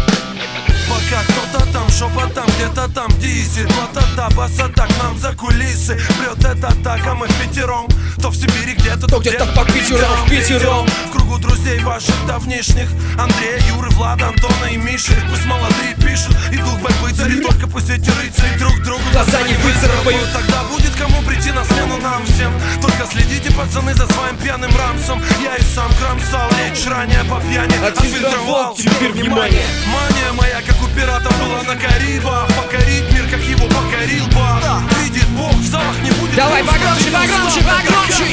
Пока 0.89 1.23
кто-то 1.23 1.68
шепотом, 1.99 2.45
где-то 2.55 2.87
там 2.93 3.11
дизель 3.19 3.67
Плата 3.67 4.29
басата 4.35 4.87
к 4.87 5.03
нам 5.03 5.17
за 5.17 5.33
кулисы. 5.33 5.99
Прет 6.17 6.45
эта 6.45 6.67
атака, 6.69 7.13
мы 7.13 7.27
пятером. 7.27 7.87
То 8.21 8.29
в 8.29 8.35
Сибири 8.35 8.73
где-то, 8.73 9.07
то 9.07 9.19
где-то 9.19 9.45
по 9.47 9.65
пятером 9.65 10.29
пятером. 10.29 10.87
В 10.87 11.11
кругу 11.11 11.37
друзей 11.37 11.79
ваших 11.79 12.15
давнишних. 12.25 12.89
Андрея, 13.17 13.59
Юры, 13.75 13.89
Влада, 13.91 14.27
Антона 14.27 14.65
и 14.71 14.77
Миши 14.77 15.13
Пусть 15.29 15.45
молодые 15.45 15.95
пишут, 15.95 16.35
и 16.51 16.57
дух 16.57 16.79
борьбы 16.79 17.11
царит 17.11 17.43
Только 17.45 17.67
пусть 17.67 17.89
эти 17.89 18.09
рыцари 18.09 18.57
друг 18.57 18.81
другу 18.83 19.03
Глаза 19.11 19.41
не 19.41 19.53
выцарапают. 19.55 20.31
Тогда 20.33 20.63
будет 20.63 20.95
кому 20.95 21.21
прийти 21.23 21.51
на 21.51 21.63
смену 21.65 21.97
нам 21.97 22.25
всем. 22.25 22.53
Только 22.81 23.05
следите, 23.11 23.51
пацаны, 23.51 23.93
за 23.93 24.07
своим 24.07 24.37
пьяным 24.37 24.71
рамсом. 24.77 25.21
Я 25.41 25.55
и 25.55 25.61
сам 25.61 25.91
кромсал 25.99 26.49
речь 26.59 26.85
ранее 26.87 27.23
по 27.25 27.39
пьяни. 27.41 27.75
Отфильтровал, 27.85 28.75
теперь 28.75 29.11
внимание. 29.11 29.65
Мания 29.87 30.33
моя, 30.33 30.61
как 30.61 30.81
у 30.81 30.87
пиратов, 30.87 31.33
была 31.39 31.63
на 31.63 31.75
Карибах 31.89 32.47
Покорить 32.47 33.11
мир, 33.11 33.27
как 33.29 33.41
его 33.41 33.65
покорил 33.67 34.25
Бах 34.35 34.83
Видит 35.01 35.27
Бог, 35.29 35.53
в 35.53 35.65
залах 35.65 35.99
не 36.01 36.11
будет 36.11 36.35
Давай 36.35 36.63
грустно, 36.63 36.79
погромче, 36.79 37.11
погромче, 37.11 37.61
погромче. 37.61 38.23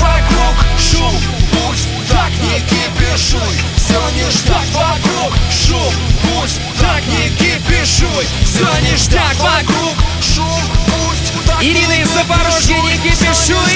Как 0.00 0.22
Вокруг 0.22 0.54
шум, 0.78 1.14
пусть 1.52 1.88
так 2.08 2.30
не 2.42 2.60
кипишуй. 2.60 3.56
Все 3.76 4.00
ништяк 4.16 4.66
вокруг 4.72 5.32
шум, 5.50 5.92
пусть 6.22 6.60
так 6.80 7.02
не 7.06 7.30
кипишуй. 7.30 8.26
Все 8.44 8.66
ништяк 8.82 9.36
вокруг 9.38 9.96
шум, 10.20 10.62
пусть 10.86 11.46
так 11.46 11.62
Ирина 11.62 11.92
из 11.92 12.08
Запорожья, 12.08 12.80
не 12.82 12.98
кипишуй. 12.98 13.72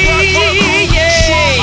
Ей! 0.92 1.62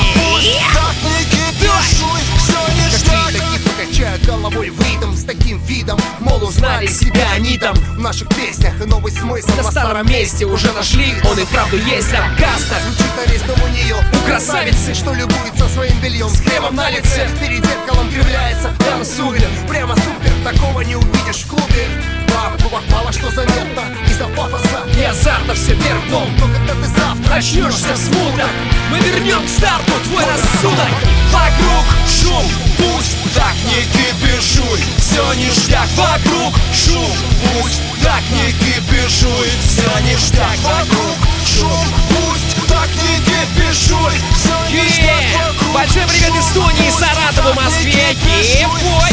Себя 6.94 7.32
они 7.34 7.58
там 7.58 7.74
В 7.74 7.98
наших 7.98 8.28
песнях 8.28 8.80
и 8.80 8.84
новый 8.84 9.12
смысл 9.12 9.50
На 9.56 9.64
старом 9.64 10.06
месте 10.06 10.46
уже 10.46 10.72
нашли, 10.72 11.14
он 11.28 11.38
и 11.38 11.44
вправду 11.44 11.76
есть 11.76 12.10
там 12.10 12.24
Каста. 12.36 12.76
Звучит 12.86 13.12
аристом 13.26 13.62
у 13.62 13.68
нее 13.68 13.96
У 13.96 14.26
красавицы. 14.26 14.94
Что 14.94 15.12
любуется 15.12 15.68
своим 15.68 15.98
бельем 16.00 16.28
С 16.28 16.40
кремом 16.40 16.76
на 16.76 16.90
лице 16.90 17.28
Перед 17.40 17.64
зеркалом 17.64 18.08
кривляется 18.10 18.70
Танцует 18.78 19.46
Прямо 19.68 19.94
супер 19.96 20.32
Такого 20.44 20.80
не 20.82 20.96
увидишь 20.96 21.44
в 21.44 21.48
клубе 21.48 21.88
Баб, 22.28 22.60
бабах, 22.62 22.82
мало 22.90 23.12
что 23.12 23.30
заметно 23.30 23.82
Из-за 24.08 24.26
пафоса 24.28 24.86
И 24.98 25.02
азарта 25.02 25.54
все 25.54 25.74
вверх 25.74 26.08
дном. 26.08 26.28
Но 26.38 26.46
когда 26.46 26.74
ты 26.74 26.86
завтра 26.86 27.34
Очнешься 27.34 27.96
смутно 27.96 28.46
Мы 28.90 28.98
вернем 28.98 29.44
к 29.44 29.48
старту 29.48 29.92
твой 30.04 30.24
рассудок 30.24 30.90
Вокруг 31.32 31.84
шум, 32.08 32.44
пусть 32.84 33.16
так 33.34 33.54
не 33.64 33.82
кипишуй. 33.92 34.80
Все 34.98 35.34
ништяк 35.34 35.88
вокруг 35.96 36.54
шум, 36.72 37.16
пусть 37.42 37.80
так 38.02 38.22
не 38.30 38.52
кипишуй. 38.52 39.48
Все 39.66 40.00
ништяк 40.00 40.58
вокруг 40.62 41.16
шум, 41.46 41.86
пусть 42.08 42.68
так 42.68 42.88
не 43.02 43.16
кипишуй. 43.24 44.12
Все 44.34 44.56
ништяк 44.72 45.24
вокруг 45.34 45.74
Большой 45.74 46.02
привет 46.06 46.32
Эстонии, 46.38 46.90
Саратову, 46.90 47.54
Москве. 47.54 48.16
Ебой! 48.60 49.10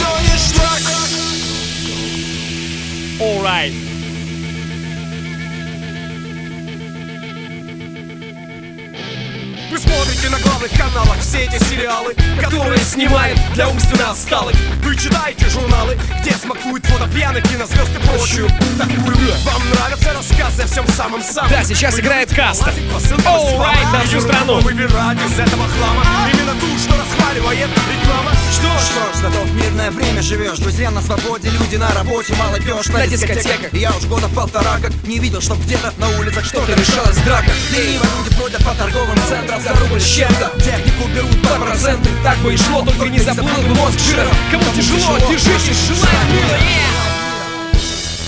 Alright. 3.20 3.74
Вы 3.74 3.91
смотрите 9.96 10.30
на 10.30 10.40
главных 10.40 10.72
каналах 10.72 11.20
все 11.20 11.46
эти 11.46 11.64
сериалы 11.64 12.16
Которые 12.40 12.80
снимают 12.80 13.40
для 13.54 13.68
умственно 13.70 14.12
отсталых 14.12 14.56
Вы 14.84 14.96
читаете 14.96 15.50
журналы, 15.50 15.98
где 16.22 16.32
смакуют 16.32 16.86
фото 16.86 17.08
пьяных 17.14 17.44
и 17.46 17.58
прочую. 18.08 18.48
Такую 18.78 19.18
Вам 19.46 19.70
нравятся 19.70 20.14
рассказы 20.14 20.64
о 20.64 20.68
всем 20.68 20.88
самом 20.90 21.22
самом. 21.22 21.50
Да, 21.50 21.64
сейчас 21.64 22.00
играет 22.00 22.34
Каста. 22.34 22.72
Alright, 23.26 23.92
на 23.92 24.02
всю 24.02 24.22
страну. 24.22 24.60
Выбирать 24.62 25.18
из 25.18 25.40
этого 25.40 25.68
хлама. 25.68 26.04
Именно 26.34 26.54
ту, 26.60 26.68
что 26.78 26.96
расхваливает 26.98 27.70
реклама. 27.70 28.32
Что 28.52 28.68
ж, 28.68 28.82
Что 28.82 29.14
ж, 29.14 29.22
зато 29.22 29.44
в 29.44 29.56
мирное 29.56 29.92
время 29.92 30.22
живешь. 30.22 30.60
Друзья 30.60 30.92
на 30.92 31.02
свободе, 31.02 31.50
люди 31.50 31.76
на 31.76 31.92
работе, 31.94 32.34
молодежь 32.36 32.88
на, 32.88 33.00
На 33.00 33.08
дискотеках. 33.08 33.74
Я 33.74 33.92
уж 33.92 34.06
года 34.06 34.28
полтора 34.30 34.78
как 34.82 34.92
не 35.06 35.20
видел, 35.20 35.42
чтоб 35.42 35.58
где-то 35.60 35.94
на 35.98 36.10
улицах 36.20 36.46
что-то 36.46 36.74
решалось 36.74 37.18
драка. 37.18 37.52
Лениво 37.72 38.06
люди 38.18 38.36
бродят 38.38 38.64
по 38.64 38.74
торговым 38.76 39.18
центрам. 39.28 39.62
За 39.62 39.74
рубль 39.82 40.02
чем-то 40.02 40.52
Технику 40.64 41.08
берут 41.10 41.42
под 41.42 41.60
проценты. 41.60 42.10
Так 42.24 42.38
бы 42.40 42.54
и 42.54 42.58
шло, 42.58 42.82
только 42.82 43.06
не 43.10 43.20
заплыл 43.20 43.62
бы 43.68 43.76
мозг 43.76 44.00
жиром 44.00 44.34
Кому 44.52 44.64
тяжело, 44.76 45.18
держитесь, 45.30 45.88
желаю 45.88 46.32
мира. 46.32 46.60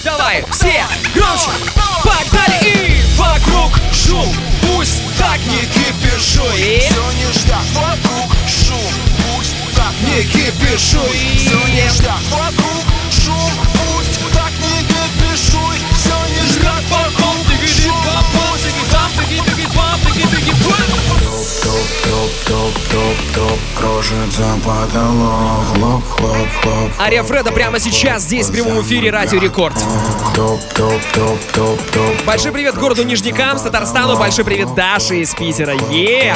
Давай, 0.04 0.44
все, 0.52 0.84
громче, 1.16 1.50
погнали. 2.04 2.60
И 2.64 3.02
вокруг 3.16 3.72
шум. 3.94 4.36
Пусть 4.62 5.02
так 5.18 5.40
не 5.48 5.62
кипишуй. 5.62 6.60
И? 6.60 6.80
Все 6.80 7.28
ништяк. 7.28 7.64
Вокруг 7.74 8.32
шум. 8.48 8.92
Пусть 9.24 9.56
так 9.76 9.94
не 10.02 10.24
кипишуй. 10.24 11.38
Все 11.38 11.68
ништяк. 11.74 12.20
Вокруг 12.32 12.84
шум. 13.12 13.52
Пусть 13.74 14.20
так 14.34 14.52
не 14.60 14.84
кипишуй. 14.84 15.78
Все 15.96 16.10
ништяк 16.10 16.33
Кружится 24.04 24.44
потолок 24.66 25.66
Хлоп, 25.76 26.04
хлоп, 26.10 26.48
хлоп 26.62 26.92
Ария 27.00 27.24
Фреда 27.24 27.52
прямо 27.52 27.80
сейчас 27.80 28.24
здесь 28.24 28.50
в 28.50 28.52
прямом 28.52 28.82
эфире 28.82 29.12
Радио 29.12 29.40
Рекорд. 29.40 29.76
Большой 32.26 32.52
привет 32.52 32.76
городу 32.76 33.04
Нижнекамск, 33.04 33.64
Татарстану 33.64 34.18
Большой 34.18 34.44
привет 34.44 34.74
Даше 34.76 35.22
из 35.22 35.34
Питера. 35.34 35.74
Е! 35.90 36.36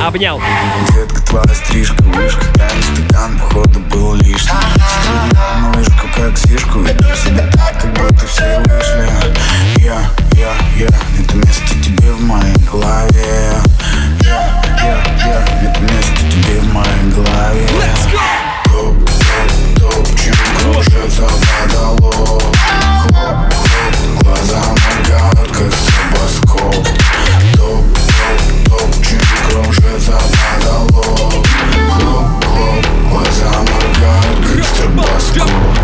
Обнял. 0.00 0.40
Детка, 0.94 1.20
твоя 1.22 1.54
стрижка, 1.54 2.02
вышка 2.04 2.44
стакан, 3.12 3.38
походу, 3.38 3.80
был 3.80 4.14
лишний. 4.14 4.50
Вышку, 5.74 6.06
как 6.16 6.38
сишку 6.38 6.78
Веду 6.80 7.04
себя 7.14 7.46
так, 7.52 7.80
как 7.80 7.92
будто 7.92 8.26
все 8.26 8.60
вышли. 8.60 9.10
Я, 9.78 10.00
я, 10.36 10.54
я 10.78 10.86
Это 10.86 11.36
место 11.36 11.74
тебе 11.82 12.12
в 12.12 12.22
моей 12.22 12.56
голове. 12.70 13.60
Я, 14.22 14.61
Это 14.84 15.80
место 15.80 16.28
тебе 16.28 16.58
в 16.58 16.74
моей 16.74 17.12
голове 17.14 17.68
Топ, 18.72 18.94
топ, 18.98 19.74
топ 19.78 20.18
Чем 20.18 20.34
кружится 20.58 21.22
потолок 21.22 22.42
Хлоп, 23.02 23.52
хлоп 23.52 24.22
Глаза 24.22 24.60
моргают, 24.70 25.50
как 25.52 25.72
стробоскоп 25.72 26.88
Топ, 27.54 27.84
топ, 28.16 28.80
топ 28.80 29.04
Чем 29.04 29.20
кружится 29.48 30.18
потолок 30.58 31.46
Хлоп, 31.92 32.44
хлоп 32.44 32.84
Глаза 33.08 33.50
моргают, 33.60 34.46
как 34.48 34.64
стробоскоп 34.64 35.81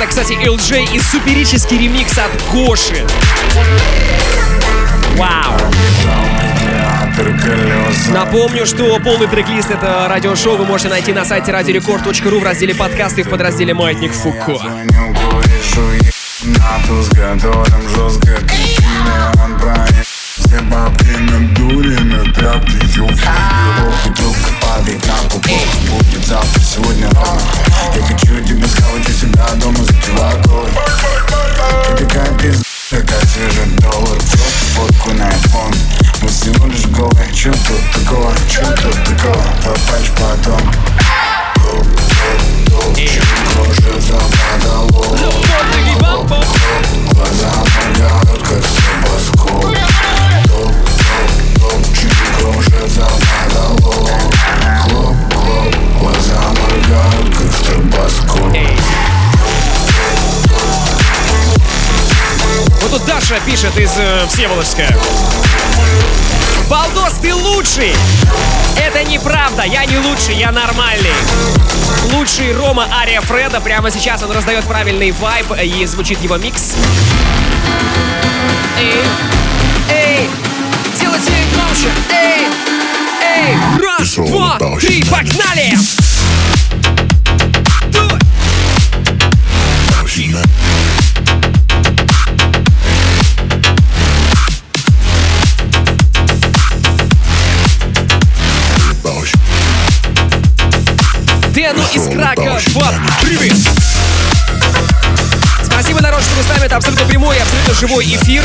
Это, 0.00 0.08
кстати, 0.08 0.32
LJ 0.32 0.94
и 0.94 0.98
суперический 0.98 1.76
ремикс 1.76 2.16
от 2.16 2.30
Гоши. 2.50 3.06
Вау. 5.18 5.58
Напомню, 8.08 8.64
что 8.64 8.98
полный 9.00 9.26
трек-лист 9.26 9.70
это 9.70 10.06
радиошоу 10.08 10.56
вы 10.56 10.64
можете 10.64 10.88
найти 10.88 11.12
на 11.12 11.26
сайте 11.26 11.52
радиорекорд.ру 11.52 12.40
в 12.40 12.42
разделе 12.42 12.74
подкасты 12.74 13.24
в 13.24 13.28
подразделе 13.28 13.74
Маятник 13.74 14.14
Фуко. 14.14 14.58
Я 27.94 28.02
хочу 28.02 28.29
себя 29.40 29.54
дома 29.56 29.84
за 29.84 29.92
Ты 31.86 32.04
такая 32.04 32.38
пизда, 32.38 32.64
такая 32.90 33.20
свежая 33.20 33.66
доллар 33.78 34.18
фотку 34.74 35.12
на 35.12 35.28
iPhone 35.28 35.74
Мы 36.22 36.28
всего 36.28 36.66
лишь 36.66 36.86
голые. 36.86 37.32
Чё 37.34 37.52
тут 37.52 38.04
такого, 38.04 38.32
чё 38.48 38.62
тут 38.62 39.04
такого? 39.04 39.44
Попасть 39.64 40.12
потом 40.16 40.60
пишет 63.60 63.78
из 63.78 63.92
э, 63.98 64.26
Всеволожска. 64.26 64.86
Балдос, 66.70 67.14
ты 67.20 67.34
лучший! 67.34 67.92
Это 68.78 69.04
неправда, 69.04 69.64
я 69.64 69.84
не 69.84 69.98
лучший, 69.98 70.34
я 70.36 70.50
нормальный. 70.50 71.12
Лучший 72.12 72.54
Рома 72.54 72.88
Ария 72.90 73.20
Фреда. 73.20 73.60
Прямо 73.60 73.90
сейчас 73.90 74.22
он 74.22 74.30
раздает 74.32 74.64
правильный 74.64 75.10
вайб 75.10 75.46
и 75.62 75.84
звучит 75.84 76.22
его 76.22 76.38
микс. 76.38 76.72
Эй, 78.78 78.94
эй, 79.90 80.30
делайте 80.98 81.30
громче, 81.52 81.90
эй, 82.10 82.46
эй, 83.22 83.56
раз, 83.78 84.14
два, 84.14 84.58
три, 84.78 85.04
погнали! 85.04 85.76
Дэну 87.88 88.18
из 101.94 102.06
Кракова. 102.06 102.60
Привет! 103.22 103.56
Спасибо, 105.64 106.00
народ, 106.00 106.22
что 106.22 106.34
вы 106.36 106.42
с 106.42 106.48
нами. 106.48 106.66
Это 106.66 106.76
абсолютно 106.76 107.04
прямой 107.06 107.36
и 107.36 107.40
абсолютно 107.40 107.74
живой 107.74 108.04
эфир. 108.04 108.44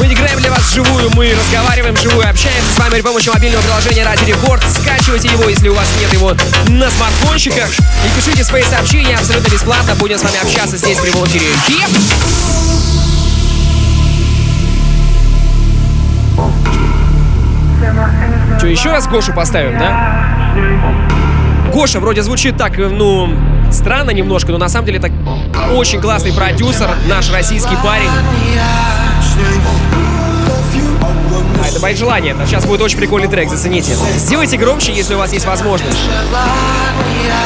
Мы 0.00 0.12
играем 0.12 0.40
для 0.40 0.50
вас 0.50 0.62
вживую, 0.62 1.10
мы 1.14 1.34
разговариваем 1.34 1.94
вживую, 1.94 2.28
общаемся 2.28 2.72
с 2.74 2.78
вами 2.78 2.90
при 2.94 3.02
помощи 3.02 3.28
мобильного 3.28 3.62
приложения 3.62 4.04
Ради 4.04 4.24
Рекорд. 4.24 4.64
Скачивайте 4.68 5.28
его, 5.28 5.48
если 5.48 5.68
у 5.68 5.74
вас 5.74 5.86
нет 6.00 6.12
его 6.12 6.34
на 6.68 6.90
смартфончиках. 6.90 7.68
И 7.70 8.16
пишите 8.16 8.42
свои 8.42 8.64
сообщения 8.64 9.16
абсолютно 9.16 9.52
бесплатно. 9.52 9.94
Будем 9.94 10.18
с 10.18 10.22
вами 10.22 10.38
общаться 10.42 10.76
здесь 10.76 10.98
в 10.98 11.02
прямом 11.02 11.26
эфире. 11.26 11.46
Еп! 11.68 11.90
Что, 18.58 18.66
еще 18.66 18.90
раз 18.90 19.06
Гошу 19.06 19.32
поставим, 19.32 19.78
да? 19.78 21.37
Гоша 21.72 22.00
вроде 22.00 22.22
звучит 22.22 22.56
так, 22.56 22.78
э, 22.78 22.88
ну, 22.88 23.30
странно 23.70 24.10
немножко, 24.10 24.52
но 24.52 24.58
на 24.58 24.68
самом 24.68 24.86
деле 24.86 24.98
так 24.98 25.12
очень 25.74 26.00
классный 26.00 26.32
продюсер, 26.32 26.90
наш 27.06 27.30
российский 27.30 27.76
парень. 27.84 28.08
А 31.62 31.68
это 31.68 31.80
мои 31.80 31.94
желания. 31.94 32.30
Это 32.30 32.46
сейчас 32.46 32.64
будет 32.64 32.80
очень 32.80 32.98
прикольный 32.98 33.28
трек, 33.28 33.50
зацените. 33.50 33.94
Сделайте 34.16 34.56
громче, 34.56 34.92
если 34.92 35.14
у 35.14 35.18
вас 35.18 35.32
есть 35.32 35.46
возможность. 35.46 35.98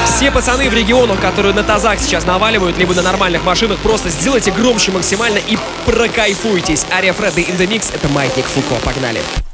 Все 0.07 0.31
пацаны 0.31 0.71
в 0.71 0.75
регионах, 0.75 1.21
которые 1.21 1.55
на 1.55 1.63
тазах 1.63 1.99
сейчас 1.99 2.25
наваливают, 2.25 2.79
либо 2.79 2.95
на 2.95 3.03
нормальных 3.03 3.45
машинах, 3.45 3.79
просто 3.79 4.11
сделайте 4.11 4.51
громче 4.53 4.93
максимально 4.93 5.39
и 5.39 5.59
прокайфуйтесь. 5.87 6.87
Ария 6.93 7.13
Фредды 7.13 7.43
in 7.43 7.59
the 7.59 7.67
Mix— 7.67 7.87
это 7.95 8.09
Маятник 8.09 8.45
Фуко. 8.45 8.75
Погнали. 8.85 9.19
Вылезай! 9.19 9.52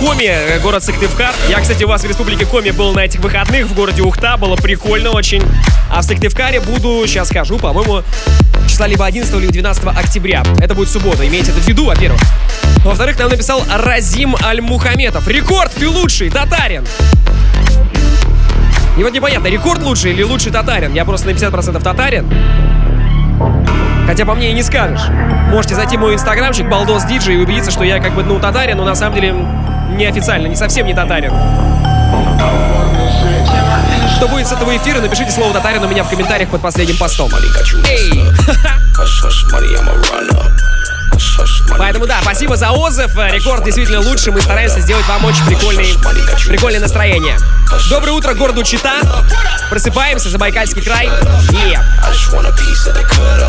Коми, 0.00 0.24
э, 0.24 0.58
город 0.60 0.82
Сыктывкар. 0.82 1.34
Я, 1.50 1.60
кстати, 1.60 1.84
у 1.84 1.88
вас 1.88 2.02
в 2.02 2.08
Республике 2.08 2.46
Коми 2.46 2.70
был 2.70 2.94
на 2.94 3.00
этих 3.00 3.20
выходных 3.20 3.66
в 3.66 3.74
городе 3.74 4.00
Ухта, 4.00 4.38
было 4.38 4.56
прикольно 4.56 5.10
очень. 5.10 5.42
А 5.90 6.00
в 6.00 6.04
Сыктывкаре 6.04 6.60
буду, 6.60 7.06
сейчас 7.06 7.28
скажу, 7.28 7.58
по-моему, 7.58 8.02
числа 8.66 8.86
либо 8.86 9.04
11 9.04 9.34
либо 9.38 9.52
12 9.52 9.84
октября. 9.84 10.42
Это 10.58 10.74
будет 10.74 10.88
суббота, 10.88 11.28
имейте 11.28 11.50
это 11.50 11.60
в 11.60 11.68
виду, 11.68 11.84
во-первых. 11.84 12.18
Во-вторых, 12.82 13.18
нам 13.18 13.28
написал 13.28 13.62
Разим 13.70 14.36
Аль-Мухаметов. 14.42 15.28
Рекорд, 15.28 15.70
ты 15.72 15.86
лучший, 15.86 16.30
татарин! 16.30 16.86
И 18.96 19.02
вот 19.02 19.12
непонятно, 19.12 19.48
рекорд 19.48 19.82
лучший 19.82 20.12
или 20.12 20.22
лучший 20.22 20.50
татарин. 20.50 20.94
Я 20.94 21.04
просто 21.04 21.26
на 21.26 21.32
50% 21.32 21.82
татарин. 21.82 22.26
Хотя 24.06 24.24
по 24.24 24.34
мне 24.34 24.50
и 24.50 24.54
не 24.54 24.62
скажешь. 24.62 25.08
Можете 25.50 25.74
зайти 25.74 25.98
в 25.98 26.00
мой 26.00 26.14
инстаграмчик 26.14 26.66
Балдос 26.70 27.04
Диджей 27.04 27.34
и 27.34 27.38
убедиться, 27.38 27.70
что 27.70 27.84
я 27.84 28.00
как 28.00 28.14
бы, 28.14 28.24
ну, 28.24 28.40
татарин, 28.40 28.78
но 28.78 28.84
на 28.84 28.94
самом 28.94 29.14
деле 29.14 29.34
неофициально, 29.96 30.46
не 30.46 30.56
совсем 30.56 30.86
не 30.86 30.94
татарин. 30.94 31.32
Что 34.16 34.28
будет 34.28 34.46
с 34.46 34.52
этого 34.52 34.76
эфира, 34.76 35.00
напишите 35.00 35.30
слово 35.30 35.52
татарин 35.52 35.82
у 35.82 35.88
меня 35.88 36.04
в 36.04 36.10
комментариях 36.10 36.50
под 36.50 36.60
последним 36.60 36.96
постом. 36.96 37.30
Эй! 37.88 38.10
Поэтому 41.78 42.06
да, 42.06 42.18
спасибо 42.22 42.56
за 42.56 42.70
отзыв. 42.70 43.14
Рекорд 43.16 43.64
действительно 43.64 44.00
лучше. 44.00 44.30
Мы 44.30 44.40
стараемся 44.40 44.80
сделать 44.80 45.06
вам 45.06 45.24
очень 45.24 45.44
прикольный, 45.46 45.94
прикольное 46.46 46.80
настроение. 46.80 47.38
Доброе 47.88 48.12
утро 48.12 48.34
городу 48.34 48.62
Чита. 48.62 48.94
Просыпаемся, 49.70 50.28
Забайкальский 50.28 50.82
край. 50.82 51.08
Е. 51.52 51.80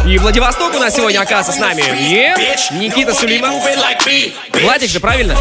И 0.06 0.18
Владивосток 0.18 0.76
у 0.76 0.80
нас 0.80 0.96
сегодня 0.96 1.20
оказывается 1.20 1.54
с 1.54 1.58
нами. 1.58 1.82
Е. 1.82 2.36
Никита 2.72 3.14
Сулимов. 3.14 3.52
Владик 4.62 4.90
же, 4.90 5.00
правильно? 5.00 5.36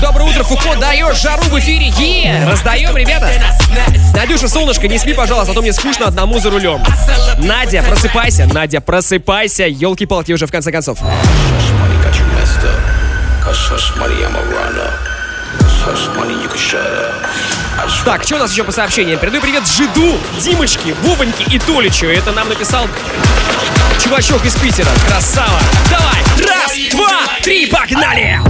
Доброе 0.00 0.28
утро, 0.28 0.44
Фуко, 0.44 0.76
даешь 0.76 1.20
жару 1.20 1.42
в 1.44 1.58
эфире. 1.58 1.88
Е. 1.96 2.46
Раздаем, 2.46 2.96
ребята. 2.96 3.30
Надюша, 4.14 4.48
солнышко, 4.48 4.88
не 4.88 4.98
спи, 4.98 5.14
пожалуйста, 5.14 5.52
а 5.52 5.54
то 5.54 5.62
мне 5.62 5.72
скучно 5.72 6.06
одному 6.06 6.38
за 6.38 6.50
рулем. 6.50 6.82
Надя, 7.38 7.82
просыпайся. 7.82 8.46
Надя, 8.52 8.80
просыпайся. 8.80 9.64
Елки-палки 9.64 10.32
уже 10.32 10.46
в 10.46 10.50
конце 10.50 10.70
концов. 10.70 10.98
Так, 18.04 18.22
что 18.24 18.36
у 18.36 18.38
нас 18.38 18.52
еще 18.52 18.64
по 18.64 18.72
сообщениям? 18.72 19.18
Передаю 19.18 19.42
привет 19.42 19.66
Жиду, 19.66 20.18
Димочке, 20.40 20.94
Вовоньке 21.02 21.44
и 21.44 21.58
Толичу. 21.58 22.06
Это 22.06 22.32
нам 22.32 22.48
написал 22.48 22.86
чувачок 24.02 24.44
из 24.44 24.56
Питера. 24.56 24.90
Красава. 25.08 25.60
Давай, 25.90 26.22
раз, 26.48 26.72
два, 26.90 27.22
три, 27.42 27.66
погнали! 27.66 28.40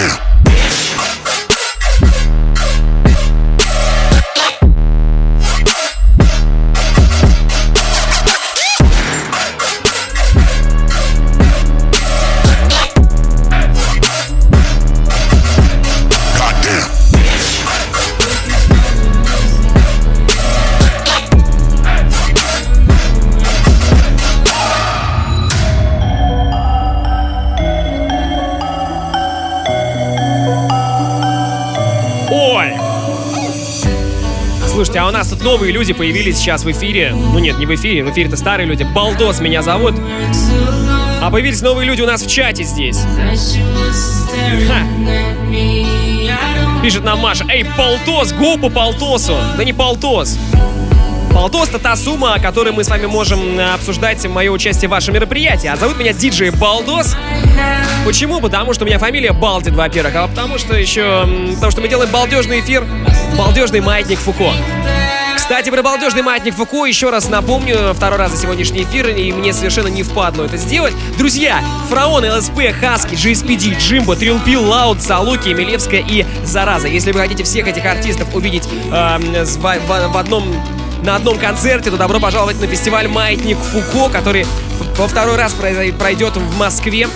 Yeah. 0.00 0.29
Новые 35.42 35.72
люди 35.72 35.92
появились 35.92 36.36
сейчас 36.36 36.64
в 36.64 36.70
эфире. 36.70 37.12
Ну 37.14 37.38
нет, 37.38 37.58
не 37.58 37.66
в 37.66 37.74
эфире, 37.74 38.04
в 38.04 38.10
эфире-то 38.10 38.36
старые 38.36 38.66
люди. 38.66 38.84
Балдос 38.84 39.40
меня 39.40 39.62
зовут. 39.62 39.94
А 41.22 41.30
появились 41.30 41.62
новые 41.62 41.86
люди 41.86 42.02
у 42.02 42.06
нас 42.06 42.22
в 42.22 42.30
чате 42.30 42.64
здесь. 42.64 42.98
Ха. 44.68 44.82
Пишет 46.82 47.04
нам 47.04 47.18
Маша. 47.20 47.44
Эй, 47.48 47.64
Полтос, 47.76 48.32
по 48.32 48.68
Полтосу. 48.68 49.34
Да 49.56 49.64
не 49.64 49.72
Полтос. 49.72 50.38
Полтос 51.32 51.68
это 51.68 51.78
та 51.78 51.96
сумма, 51.96 52.34
о 52.34 52.40
которой 52.40 52.72
мы 52.72 52.82
с 52.82 52.88
вами 52.88 53.06
можем 53.06 53.58
э, 53.58 53.72
обсуждать 53.74 54.26
мое 54.26 54.50
участие 54.50 54.88
в 54.88 54.90
вашем 54.90 55.14
мероприятии. 55.14 55.68
А 55.68 55.76
зовут 55.76 55.96
меня 55.98 56.12
диджей 56.12 56.50
Балдос. 56.50 57.14
Почему? 58.04 58.40
Потому 58.40 58.74
что 58.74 58.84
у 58.84 58.86
меня 58.86 58.98
фамилия 58.98 59.32
Балдин, 59.32 59.74
во-первых, 59.74 60.14
а 60.16 60.26
потому 60.26 60.58
что 60.58 60.74
еще... 60.74 61.26
Потому 61.54 61.70
что 61.70 61.80
мы 61.80 61.88
делаем 61.88 62.10
балдежный 62.10 62.60
эфир, 62.60 62.84
балдежный 63.38 63.80
маятник 63.80 64.18
Фуко. 64.18 64.50
Кстати, 65.50 65.68
про 65.68 65.82
балдежный 65.82 66.22
маятник 66.22 66.54
Фуко 66.54 66.84
еще 66.84 67.10
раз 67.10 67.28
напомню, 67.28 67.92
второй 67.92 68.20
раз 68.20 68.30
за 68.30 68.36
сегодняшний 68.36 68.84
эфир, 68.84 69.08
и 69.08 69.32
мне 69.32 69.52
совершенно 69.52 69.88
не 69.88 70.04
впадло 70.04 70.44
это 70.44 70.56
сделать. 70.56 70.94
Друзья, 71.18 71.60
Фараон, 71.88 72.24
ЛСП, 72.24 72.70
Хаски, 72.80 73.14
GSPD, 73.14 73.76
Джимбо, 73.76 74.14
Трилпи, 74.14 74.56
Лаут, 74.56 75.02
Салуки, 75.02 75.48
Милевская 75.48 76.04
и 76.08 76.24
Зараза. 76.44 76.86
Если 76.86 77.10
вы 77.10 77.18
хотите 77.18 77.42
всех 77.42 77.66
этих 77.66 77.84
артистов 77.84 78.32
увидеть 78.32 78.68
э, 78.92 79.44
в, 79.44 79.56
в, 79.56 80.12
в 80.12 80.16
одном 80.16 80.44
на 81.02 81.16
одном 81.16 81.36
концерте, 81.36 81.90
то 81.90 81.96
добро 81.96 82.20
пожаловать 82.20 82.60
на 82.60 82.68
фестиваль 82.68 83.08
«Маятник 83.08 83.58
Фуко», 83.58 84.08
который 84.08 84.46
во 84.96 85.08
второй 85.08 85.34
раз 85.34 85.52
пройдет 85.52 86.36
в 86.36 86.58
Москве. 86.58 87.08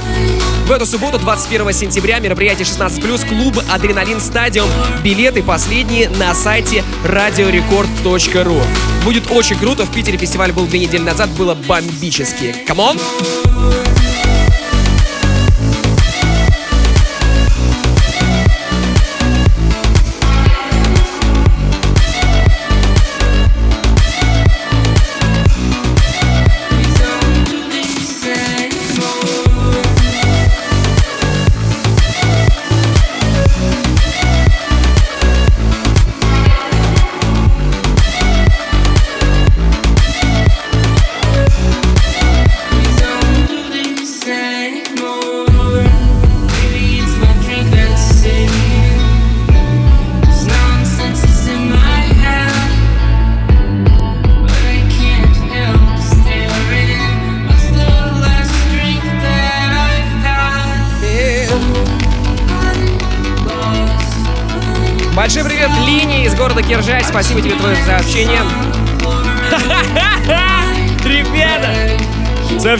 В 0.65 0.71
эту 0.71 0.87
субботу, 0.87 1.19
21 1.19 1.75
сентября, 1.75 2.21
мероприятие 2.21 2.65
16+, 2.65 3.29
клуб 3.29 3.62
«Адреналин 3.71 4.19
Стадиум». 4.19 4.71
Билеты 5.03 5.43
последние 5.43 6.09
на 6.09 6.35
сайте 6.35 6.83
radiorecord.ru. 7.05 8.62
Будет 9.05 9.31
очень 9.31 9.59
круто. 9.59 9.85
В 9.85 9.93
Питере 9.93 10.17
фестиваль 10.17 10.53
был 10.53 10.67
две 10.67 10.79
недели 10.79 11.03
назад, 11.03 11.29
было 11.33 11.55
бомбически. 11.55 12.55
Come 12.67 12.84
on! 12.84 12.97
Большой 12.97 13.84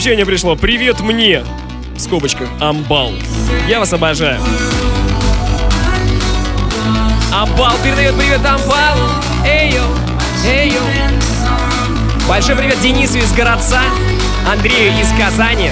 Сообщение 0.05 0.27
пришло. 0.27 0.55
Привет 0.55 0.99
мне. 0.99 1.43
В 1.95 1.99
скобочках. 1.99 2.47
Амбал. 2.59 3.11
Я 3.67 3.79
вас 3.79 3.91
обожаю. 3.91 4.39
Амбал 7.33 7.73
передает 7.83 8.13
привет 8.15 8.45
Амбал. 8.45 8.99
Эй-йо. 9.43 9.81
Эй-йо. 10.45 10.81
Большой 12.29 12.55
привет 12.55 12.79
Денису 12.81 13.17
из 13.17 13.33
городца. 13.33 13.81
Андрею 14.47 14.93
из 15.01 15.07
Казани. 15.19 15.71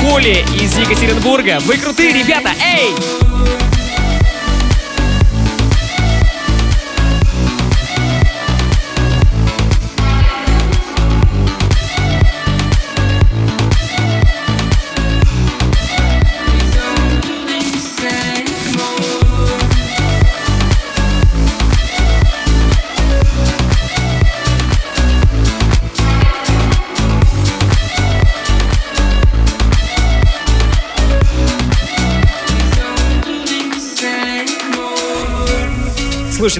Коле 0.00 0.40
из 0.58 0.78
Екатеринбурга. 0.78 1.58
Вы 1.66 1.76
крутые 1.76 2.14
ребята. 2.14 2.52
Эй! 2.58 3.65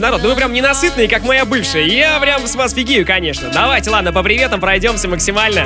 Народ, 0.06 0.22
ну 0.22 0.28
вы 0.28 0.36
прям 0.36 0.52
ненасытные, 0.52 1.08
как 1.08 1.24
моя 1.24 1.44
бывшая. 1.44 1.84
Я 1.84 2.20
прям 2.20 2.46
с 2.46 2.54
вас 2.54 2.72
фигею, 2.72 3.04
конечно. 3.04 3.50
Давайте, 3.52 3.90
ладно, 3.90 4.12
по 4.12 4.22
приветам 4.22 4.60
пройдемся 4.60 5.08
максимально. 5.08 5.64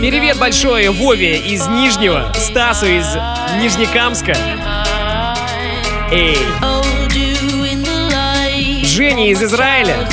Привет 0.00 0.36
большой 0.36 0.88
Вове 0.88 1.36
из 1.36 1.64
Нижнего, 1.68 2.32
Стасу 2.34 2.86
из 2.86 3.06
Нижнекамска. 3.60 4.36
Эй. 6.10 6.38
Женя 8.84 9.30
из 9.30 9.40
Израиля. 9.40 10.08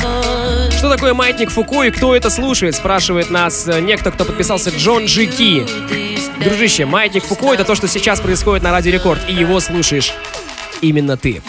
Что 0.78 0.90
такое 0.90 1.12
маятник 1.12 1.50
Фуко 1.50 1.82
и 1.82 1.90
кто 1.90 2.14
это 2.14 2.30
слушает? 2.30 2.76
Спрашивает 2.76 3.30
нас 3.30 3.66
э, 3.66 3.80
некто, 3.80 4.12
кто 4.12 4.24
подписался 4.24 4.70
Джон 4.70 5.06
Джи 5.06 5.26
Ки. 5.26 5.66
Дружище, 6.42 6.86
маятник 6.86 7.24
Фуко 7.24 7.52
это 7.52 7.64
то, 7.64 7.74
что 7.74 7.88
сейчас 7.88 8.20
происходит 8.20 8.62
на 8.62 8.70
Радио 8.70 8.92
Рекорд, 8.92 9.20
и 9.28 9.34
его 9.34 9.58
слушаешь 9.58 10.14
именно 10.80 11.16
ты. 11.16 11.42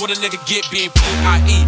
What 0.00 0.08
a 0.08 0.14
nigga 0.16 0.40
get 0.48 0.64
being 0.72 0.88
P-I-E. 0.88 1.60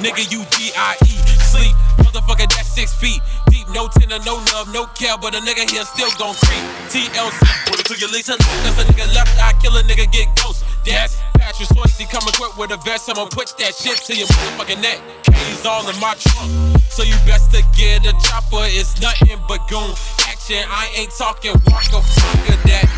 Nigga, 0.00 0.24
you 0.32 0.48
D-I-E. 0.56 1.14
Sleep, 1.44 1.76
motherfucker, 2.00 2.48
that's 2.48 2.72
six 2.72 2.94
feet. 2.96 3.20
Deep, 3.50 3.68
no 3.68 3.86
tender, 3.86 4.16
no 4.24 4.40
love, 4.56 4.72
no 4.72 4.86
care, 4.96 5.18
but 5.20 5.34
a 5.34 5.40
nigga 5.44 5.68
here 5.68 5.84
still 5.84 6.08
gon' 6.16 6.34
creep. 6.40 6.64
TLC, 6.88 7.36
put 7.68 7.78
it 7.78 7.84
to 7.84 8.00
your 8.00 8.08
lease. 8.08 8.32
That's 8.32 8.40
a 8.80 8.84
nigga 8.88 9.12
left 9.14 9.36
eye, 9.38 9.52
kill 9.60 9.76
a 9.76 9.82
nigga, 9.82 10.10
get 10.10 10.34
ghost. 10.40 10.64
That's 10.86 11.20
Patrick 11.36 11.68
Swayze, 11.68 12.08
come 12.08 12.24
equipped 12.26 12.56
with 12.56 12.72
a 12.72 12.78
vest. 12.78 13.10
I'ma 13.10 13.26
put 13.28 13.52
that 13.58 13.74
shit 13.74 13.98
to 14.08 14.16
your 14.16 14.26
motherfucking 14.26 14.80
neck. 14.80 14.98
K's 15.28 15.66
all 15.66 15.86
in 15.86 16.00
my 16.00 16.14
trunk. 16.16 16.80
So 16.88 17.02
you 17.02 17.14
best 17.28 17.52
to 17.52 17.60
get 17.76 18.06
a 18.08 18.16
chopper, 18.24 18.64
it's 18.72 18.98
nothing 19.02 19.38
but 19.46 19.68
goon 19.68 19.92
action. 20.26 20.64
I 20.66 20.88
ain't 20.96 21.12
talking 21.12 21.52
walk 21.68 21.92
a 21.92 22.00
fuck 22.00 22.48
of 22.48 22.58
that. 22.64 22.88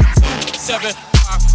Two, 0.47 0.55
seven, 0.55 0.95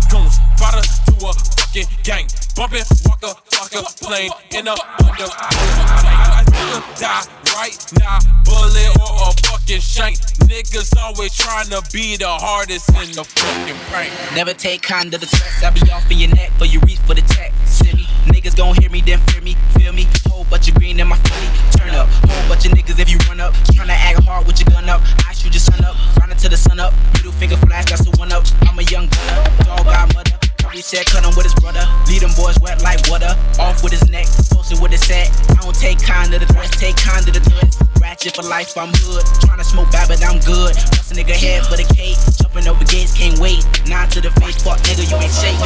goons, 0.10 0.39
brought 0.58 0.76
her 0.76 0.82
to 0.82 1.28
a 1.28 1.57
fucking 1.84 1.98
gang. 2.04 2.28
Bumping 2.56 2.82
a 2.82 3.08
Walker, 3.08 3.84
plane 4.02 4.32
in 4.52 4.68
a 4.68 4.76
wonder. 5.02 5.30
I 5.30 6.44
could 6.46 6.84
die 7.00 7.24
right 7.54 7.78
now, 8.00 8.20
bullet 8.46 8.98
or 8.98 9.30
a 9.30 9.34
fucking 9.48 9.82
shank. 9.82 10.18
Niggas 10.48 10.98
always 10.98 11.36
trying 11.36 11.68
to 11.70 11.84
be 11.92 12.18
the 12.18 12.28
hardest 12.28 12.90
in 12.90 13.12
the 13.14 13.24
fucking 13.24 13.76
paint. 13.92 14.14
Never 14.36 14.54
take 14.54 14.82
kind 14.82 15.12
to 15.12 15.18
the 15.18 15.26
threats. 15.26 15.64
I 15.64 15.70
be 15.70 15.82
off 15.92 16.10
in 16.10 16.18
your 16.18 16.34
neck, 16.34 16.52
for 16.58 16.66
you 16.66 16.80
reach 16.82 17.00
for 17.00 17.14
the 17.14 17.22
tech. 17.22 17.54
Send 17.66 17.98
me. 17.98 18.08
Niggas 18.28 18.56
gon' 18.58 18.76
hear 18.76 18.90
me, 18.90 19.02
then 19.02 19.20
fear 19.28 19.42
me, 19.42 19.56
feel 19.78 19.94
me. 19.94 20.08
Whole 20.28 20.46
bunch 20.46 20.68
of 20.68 20.76
green 20.76 21.00
in 21.00 21.08
my 21.08 21.18
feet, 21.18 21.78
turn 21.78 21.94
up. 21.94 22.08
Whole 22.10 22.50
bunch 22.50 22.66
of 22.66 22.72
niggas 22.72 23.00
if 23.00 23.10
you 23.10 23.18
run 23.30 23.40
up. 23.40 23.54
Tryna 23.76 23.90
act 23.90 24.24
hard 24.24 24.48
with 24.48 24.60
your 24.60 24.70
gun 24.70 24.90
up. 24.90 25.02
I 25.28 25.34
shoot 25.34 25.54
your 25.54 25.62
turn 25.62 25.86
up, 25.86 25.96
run 26.18 26.36
to 26.36 26.50
the 26.50 26.58
sun 26.58 26.80
up. 26.80 26.94
Middle 27.14 27.32
finger 27.34 27.58
flash, 27.58 27.86
that's 27.86 28.04
the 28.04 28.16
one 28.18 28.32
up. 28.32 28.44
I'm 28.62 28.80
a 28.80 28.84
young 28.84 29.08
gunner, 29.08 29.64
dog 29.64 29.86
got 29.86 30.14
mother. 30.14 30.37
He 30.72 30.82
said, 30.82 31.05
cut 31.05 31.24
him 31.24 31.34
with 31.36 31.45
his 31.45 31.55
brother. 31.55 31.82
Lead 32.07 32.22
them 32.22 32.32
boys 32.38 32.59
wet 32.59 32.84
like 32.84 32.99
water. 33.09 33.34
Off 33.59 33.84
with 33.84 33.93
his 33.93 34.07
neck, 34.09 34.28
posted 34.51 34.80
with 34.80 34.91
his 34.91 35.01
set. 35.05 35.30
I 35.49 35.55
don't 35.61 35.76
take 35.76 35.99
kind 35.99 36.34
of 36.34 36.39
the 36.41 36.45
dress, 36.53 36.70
take 36.78 36.95
kind 36.97 37.28
of 37.28 37.34
the 37.34 37.39
threats. 37.39 37.78
Ratchet 37.99 38.36
for 38.36 38.43
life, 38.43 38.78
I'm 38.78 38.89
hood. 38.93 39.24
Tryna 39.41 39.63
smoke 39.63 39.91
bad, 39.91 40.07
but 40.07 40.24
I'm 40.24 40.39
good. 40.39 40.76
Bust 40.76 41.11
a 41.11 41.15
nigga 41.15 41.34
head 41.34 41.65
for 41.65 41.78
the 41.78 41.84
cake. 41.95 42.18
Jumping 42.41 42.68
over 42.68 42.84
gates, 42.86 43.18
can't 43.18 43.39
wait. 43.39 43.65
Nine 43.88 44.09
to 44.09 44.22
the 44.22 44.30
face, 44.39 44.61
fuck 44.61 44.80
nigga, 44.80 45.09
you 45.09 45.18
ain't 45.18 45.32
safe. 45.32 45.57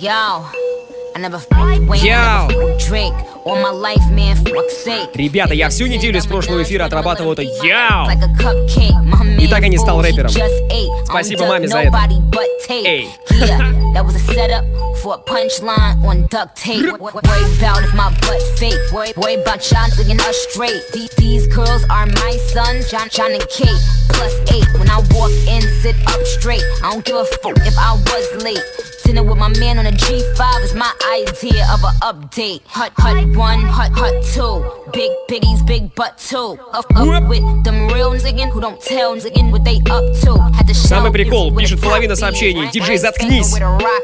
Yo 0.00 0.77
never 1.19 1.39
fuck 1.39 1.57
Wayne, 1.59 1.89
I 1.89 2.47
never 2.47 2.53
fuck 2.53 2.79
Drake. 2.87 3.13
All 3.45 3.61
my 3.61 3.69
life, 3.71 4.03
man, 4.11 4.35
fuck 4.37 4.69
sake. 4.69 5.09
Ребята, 5.15 5.53
я 5.53 5.69
всю 5.69 5.87
неделю 5.87 6.19
с 6.21 6.25
прошлого 6.25 6.63
эфира 6.63 6.85
отрабатывал 6.85 7.33
это 7.33 7.41
Яу! 7.43 8.07
Like 8.07 8.21
a 8.23 8.29
cupcake, 8.41 8.95
my 9.03 9.21
man 9.21 9.37
И 9.41 9.47
так 9.47 9.63
и 9.63 9.69
не 9.69 9.77
стал 9.77 9.99
fool, 9.99 10.05
he 10.05 10.11
рэпером. 10.11 10.29
just 10.31 10.71
ate. 10.71 11.05
Спасибо 11.05 11.43
On 11.43 11.49
маме 11.49 11.67
duck, 11.67 11.71
за 11.71 11.77
это. 11.79 11.91
nobody 11.91 12.19
but 12.31 12.47
tape. 12.67 12.85
Эй. 12.85 13.07
Yeah, 13.31 13.93
that 13.93 14.05
was 14.05 14.15
a 14.15 14.19
setup 14.33 14.63
for 15.01 15.15
a 15.15 15.17
punchline 15.19 16.03
on 16.05 16.25
duct 16.29 16.55
tape. 16.55 16.97
Worry 16.99 17.11
about 17.59 17.83
if 17.83 17.93
my 17.93 18.09
butt 18.21 18.41
fake. 18.57 18.79
Worry, 18.93 19.11
worry 19.17 19.35
about 19.35 19.59
y'all 19.71 19.89
thinking 19.95 20.19
us 20.21 20.35
straight. 20.49 20.81
These, 20.93 21.09
these 21.17 21.47
girls 21.47 21.83
are 21.89 22.05
my 22.05 22.37
sons, 22.53 22.89
John, 22.89 23.07
John 23.09 23.31
and 23.33 23.45
Kate. 23.49 23.81
Plus 24.09 24.33
eight. 24.51 24.65
When 24.79 24.89
I 24.89 24.97
walk 25.11 25.31
in, 25.47 25.61
sit 25.81 25.95
up 26.07 26.21
straight. 26.25 26.63
I 26.83 26.91
don't 26.93 27.03
give 27.03 27.15
a 27.17 27.25
fuck 27.25 27.57
if 27.67 27.77
I 27.77 27.93
was 27.93 28.43
late. 28.43 28.63
Dinner 29.08 29.24
with 29.24 29.38
my 29.38 29.48
man 29.58 29.78
on 29.78 29.86
a 29.86 29.90
G5 29.90 30.64
is 30.64 30.74
my 30.74 30.92
idea 31.16 31.64
of 31.72 31.82
a 31.82 31.92
update. 32.04 32.60
Hut, 32.66 32.92
hut 32.98 33.24
one, 33.34 33.62
hut, 33.62 33.90
hut 33.90 34.22
two. 34.34 34.60
Big 34.92 35.10
biggies, 35.30 35.66
big 35.66 35.94
butt 35.94 36.18
two. 36.18 36.58
Up, 36.74 36.84
up 36.94 37.26
with 37.26 37.64
them 37.64 37.88
real 37.88 38.12
niggas 38.12 38.52
who 38.52 38.60
don't 38.60 38.78
tell 38.82 39.16
niggas 39.16 39.50
what 39.50 39.64
they 39.64 39.76
up 39.88 40.04
to. 40.24 40.36
Had 40.52 40.68
to 40.68 40.74
Самый 40.74 41.10
прикол, 41.10 41.56
пишет 41.56 41.80
половина 41.80 42.16
сообщений. 42.16 42.70
Диджей, 42.70 42.98
заткнись. 42.98 43.56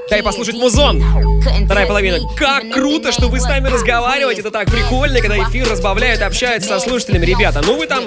Дай 0.09 0.23
послушать 0.23 0.55
музон. 0.55 1.05
Вторая 1.67 1.87
половина. 1.87 2.21
Как 2.35 2.71
круто, 2.73 3.13
что 3.13 3.29
вы 3.29 3.41
с 3.41 3.45
нами 3.45 3.69
разговариваете. 3.69 4.41
Это 4.41 4.51
так 4.51 4.71
прикольно, 4.71 5.21
когда 5.21 5.37
эфир 5.37 5.69
разбавляют, 5.71 6.23
общаются 6.23 6.71
со 6.71 6.81
слушателями. 6.81 7.27
Ребята, 7.27 7.61
ну 7.63 7.77
вы 7.77 7.87
там 7.87 8.05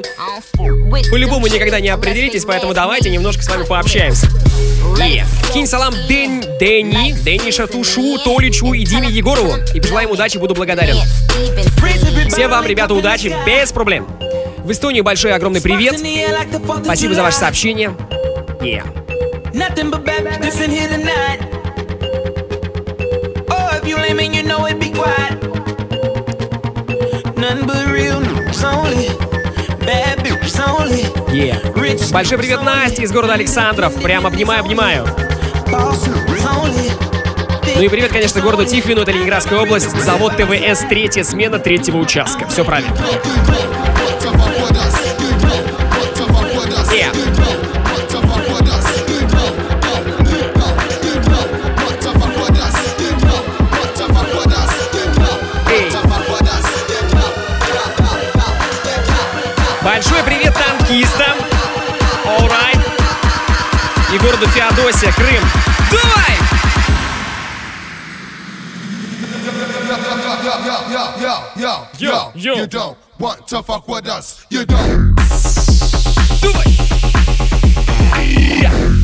по-любому 1.12 1.46
никогда 1.46 1.80
не 1.80 1.90
определитесь, 1.90 2.44
поэтому 2.44 2.74
давайте 2.74 3.12
немножко 3.12 3.44
с 3.44 3.48
вами 3.48 3.66
пообщаемся. 3.66 4.28
И 5.00 5.22
кинь 5.54 5.68
салам 5.68 5.94
Дэн, 6.08 6.42
Дэнни, 6.92 7.14
Дэнни 7.24 7.52
Шатушу, 7.52 8.18
Толичу 8.24 8.74
и 8.74 8.84
Диме 8.86 9.10
Егорову. 9.10 9.56
И 9.74 9.80
пожелаем 9.80 10.12
удачи, 10.12 10.38
буду 10.38 10.54
благодарен. 10.56 10.96
Всем 12.30 12.50
вам, 12.52 12.66
ребята, 12.66 12.94
удачи, 12.94 13.36
без 13.46 13.72
проблем. 13.72 14.08
В 14.64 14.72
Эстонии 14.72 15.02
большой 15.02 15.34
огромный 15.34 15.62
привет. 15.62 16.00
Спасибо 16.84 17.14
за 17.14 17.24
ваше 17.24 17.38
сообщение. 17.38 17.96
Yeah. 18.62 18.84
Nothing 19.54 19.92
but 19.92 20.04
bad 20.04 20.24
bitches 20.24 20.62
in 20.62 20.72
here 20.72 20.90
tonight. 20.90 21.40
Oh, 23.50 23.70
if 23.78 23.88
you 23.88 23.96
lame 23.98 24.20
and 24.20 24.36
you 24.36 24.44
know 24.44 24.66
it, 24.66 24.80
be 24.80 24.90
quiet. 24.90 25.42
Nothing 27.38 27.66
but 27.66 27.86
real 27.88 28.20
news 28.20 28.64
only. 28.64 29.10
Bad 29.86 30.20
bitches 30.24 30.60
only. 30.60 31.06
Yeah. 31.32 32.12
Большой 32.12 32.38
привет 32.40 32.64
Насте 32.64 33.04
из 33.04 33.12
города 33.12 33.34
Александров. 33.34 33.94
Прям 34.02 34.26
обнимаю, 34.26 34.64
Ну 37.76 37.82
и 37.82 37.90
привет, 37.90 38.12
конечно, 38.12 38.42
городу 38.42 38.66
Тихвину, 38.66 39.02
это 39.02 39.12
Ленинградская 39.12 39.60
область, 39.60 39.90
завод 40.02 40.34
ТВС, 40.38 40.86
третья 40.90 41.24
смена 41.24 41.60
третьего 41.60 41.98
участка. 41.98 42.48
Все 42.48 42.64
правильно. 42.64 42.96
Феодосия, 64.77 65.11
Крым. 65.13 65.43
Давай! 65.91 66.37
Yo, 71.19 71.49
yo, 71.57 71.87
yo, 71.97 72.33
you 72.35 72.67
don't 72.67 72.97
want 73.19 73.47
to 73.49 73.63
fuck 73.63 73.89
with 73.89 74.07
us. 74.07 74.47
You 74.51 74.67
don't. 74.67 75.19
Show 78.63 78.96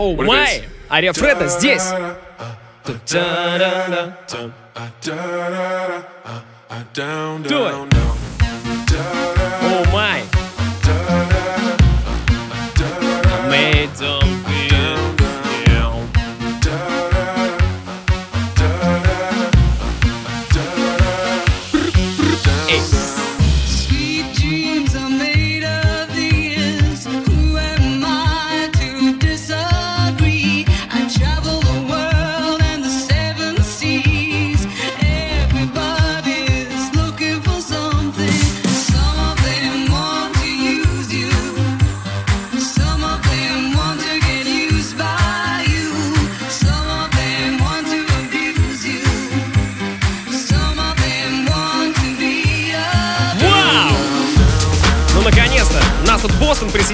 О, 0.00 0.14
май! 0.14 0.62
Ария 0.90 1.12
Фреда 1.12 1.46
здесь. 1.48 1.82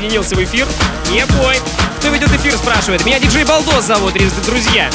Присоединился 0.07 0.37
в 0.37 0.45
эфир. 0.45 0.67
Не 1.11 1.25
бой! 1.27 1.57
Кто 1.99 2.09
ведет 2.09 2.33
эфир, 2.33 2.57
спрашивает. 2.57 3.05
Меня 3.05 3.19
диджей 3.19 3.45
Балдос 3.45 3.85
зовут, 3.85 4.15
друзья. 4.45 4.91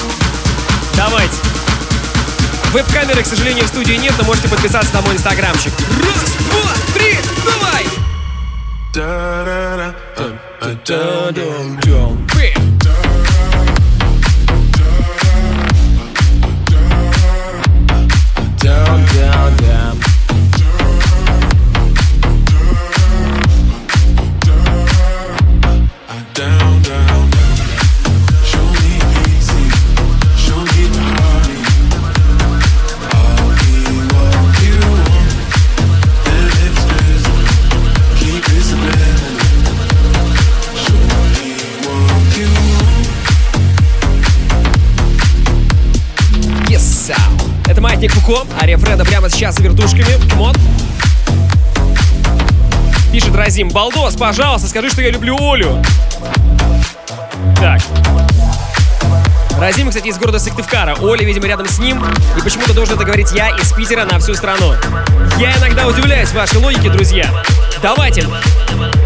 Давайте. 0.96 1.36
Веб-камеры, 2.72 3.22
к 3.22 3.26
сожалению, 3.26 3.66
в 3.66 3.68
студии 3.68 3.94
нет, 3.94 4.14
но 4.18 4.24
можете 4.24 4.48
подписаться 4.48 4.94
на 4.94 5.02
мой 5.02 5.16
инстаграмчик. 5.16 5.74
Раз, 6.00 6.34
два, 6.50 6.72
три, 6.94 7.18
давай! 7.46 7.86
Маятник 48.02 48.20
Фуко, 48.20 48.48
Ария 48.60 48.80
Фреда 48.80 49.06
прямо 49.06 49.30
сейчас 49.30 49.58
с 49.58 49.60
вертушками. 49.60 50.18
Мод. 50.34 50.58
Пишет 53.12 53.36
Разим. 53.36 53.70
Балдос, 53.70 54.16
пожалуйста, 54.16 54.68
скажи, 54.68 54.90
что 54.90 55.04
я 55.04 55.12
люблю 55.12 55.38
Олю. 55.40 55.80
Так. 57.58 57.80
Разим, 59.60 59.90
кстати, 59.90 60.08
из 60.08 60.18
города 60.18 60.40
Сыктывкара. 60.40 60.96
Оля, 61.00 61.24
видимо, 61.24 61.46
рядом 61.46 61.68
с 61.68 61.78
ним. 61.78 62.04
И 62.36 62.42
почему-то 62.42 62.74
должен 62.74 62.96
это 62.96 63.06
говорить 63.06 63.34
я 63.34 63.56
из 63.56 63.72
Питера 63.72 64.04
на 64.06 64.18
всю 64.18 64.34
страну. 64.34 64.74
Я 65.38 65.56
иногда 65.58 65.86
удивляюсь 65.86 66.32
вашей 66.32 66.58
логике, 66.58 66.90
друзья. 66.90 67.30
Давайте. 67.84 68.26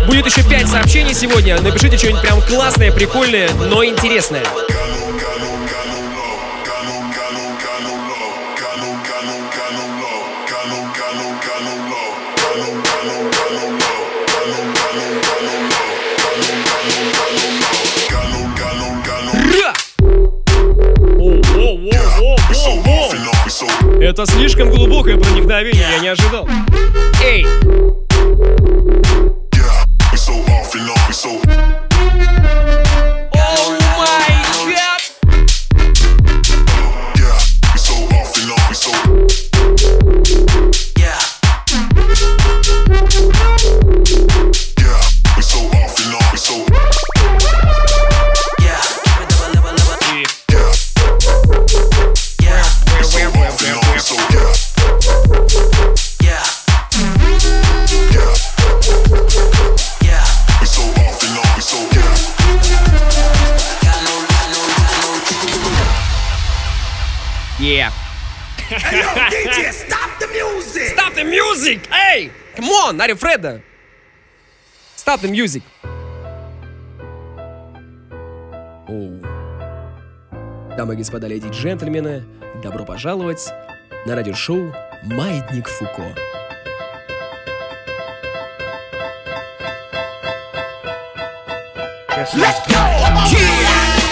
Будет 0.07 0.25
еще 0.25 0.41
5 0.41 0.69
сообщений 0.69 1.13
сегодня. 1.13 1.59
Напишите 1.59 1.97
что-нибудь 1.97 2.21
прям 2.21 2.41
классное, 2.43 2.93
прикольное, 2.93 3.49
но 3.69 3.83
интересное. 3.83 4.45
Это 24.15 24.25
слишком 24.27 24.69
глубокое 24.69 25.17
проникновение, 25.17 25.85
я 25.91 25.99
не 25.99 26.07
ожидал. 26.07 26.47
Эй! 27.21 27.45
О 30.09 30.15
Come 72.65 72.73
on, 72.73 72.99
Ари 72.99 73.13
Фреда! 73.13 73.61
Stop 74.95 75.21
the 75.21 75.29
music! 75.29 75.61
Оу. 78.87 79.21
Дамы 80.75 80.95
и 80.95 80.97
господа, 80.97 81.27
леди 81.27 81.45
и 81.45 81.51
джентльмены, 81.51 82.25
добро 82.63 82.83
пожаловать 82.83 83.53
на 84.07 84.15
радиошоу 84.15 84.73
«Маятник 85.03 85.67
Фуко». 85.67 86.15
Let's 92.33 92.65
go! 92.67 92.95
Давай, 92.99 94.04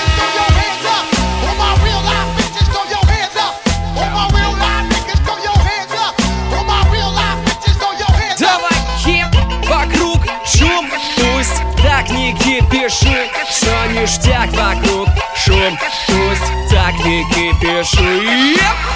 кипиши 12.54 13.30
Все 13.50 13.86
ништяк 13.94 14.50
вокруг 14.52 15.08
шум, 15.36 15.78
пусть 16.08 16.72
так 16.72 16.94
не 17.06 17.24
кипиши 17.30 18.54
Еп! 18.54 18.93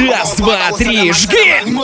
Раз, 0.00 0.36
два, 0.36 0.72
три, 0.72 1.12
жги! 1.12 1.76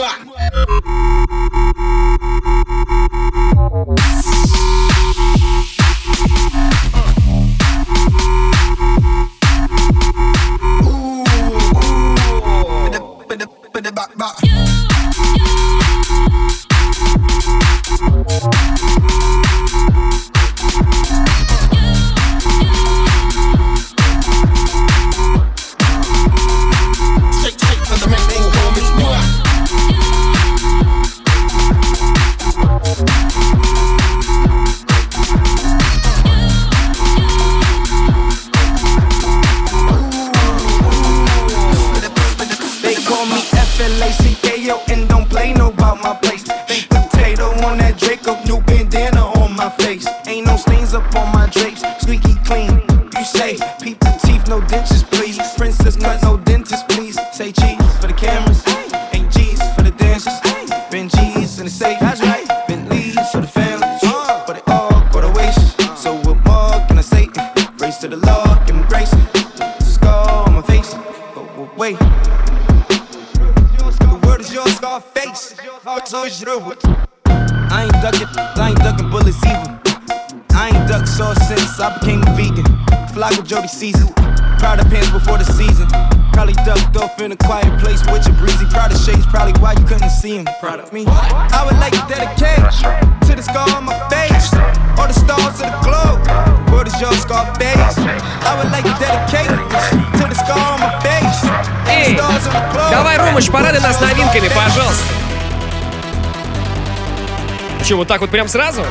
Так 108.09 108.21
вот 108.21 108.31
прям 108.31 108.47
сразу? 108.47 108.83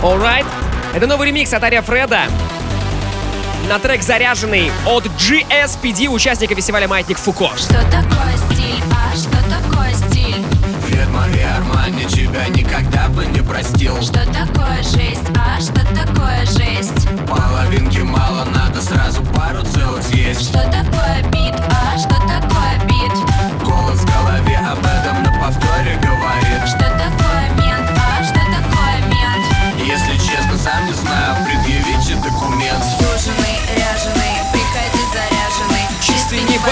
Alright. 0.00 0.46
Это 0.94 1.08
новый 1.08 1.26
ремикс 1.26 1.52
от 1.52 1.64
Ария 1.64 1.82
Фреда. 1.82 2.20
На 3.68 3.80
трек 3.80 4.00
заряженный 4.00 4.70
от 4.86 5.06
GSPD, 5.06 6.06
участника 6.06 6.54
фестиваля 6.54 6.86
«Маятник 6.86 7.18
Фуко». 7.18 7.50
Что 7.56 7.74
такое 7.90 8.36
стиль, 8.52 8.80
а 8.92 9.16
что 9.16 9.36
такое 9.50 9.92
стиль? 9.92 10.44
Фирма 10.86 11.24
Армани 11.56 12.04
тебя 12.04 12.46
никогда 12.46 13.08
бы 13.08 13.26
не 13.26 13.40
простил 13.40 14.00
Что 14.00 14.24
такое 14.26 14.80
жесть, 14.84 15.28
а 15.34 15.60
что 15.60 15.84
такое 15.96 16.46
жесть? 16.46 17.08
Половинки 17.26 17.98
мало, 17.98 18.44
надо 18.44 18.80
сразу 18.80 19.22
пару 19.24 19.64
целых 19.64 20.04
съесть 20.04 20.50
Что 20.50 20.62
такое 20.62 21.24
бит, 21.32 21.60
а 21.68 21.98
что 21.98 22.14
такое 22.14 22.37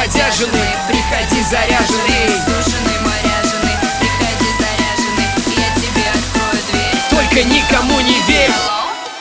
подяженный, 0.06 0.70
приходи 0.88 1.42
заряженный. 1.42 2.28
Сушеный, 2.46 2.98
моряженный, 3.00 3.76
приходи 3.98 4.50
заряженный 4.60 5.28
Я 5.56 5.80
тебе 5.80 6.04
открою 6.10 6.62
дверь. 6.70 6.98
Только 7.10 7.48
никому 7.48 8.00
не 8.00 8.20
верь. 8.28 8.50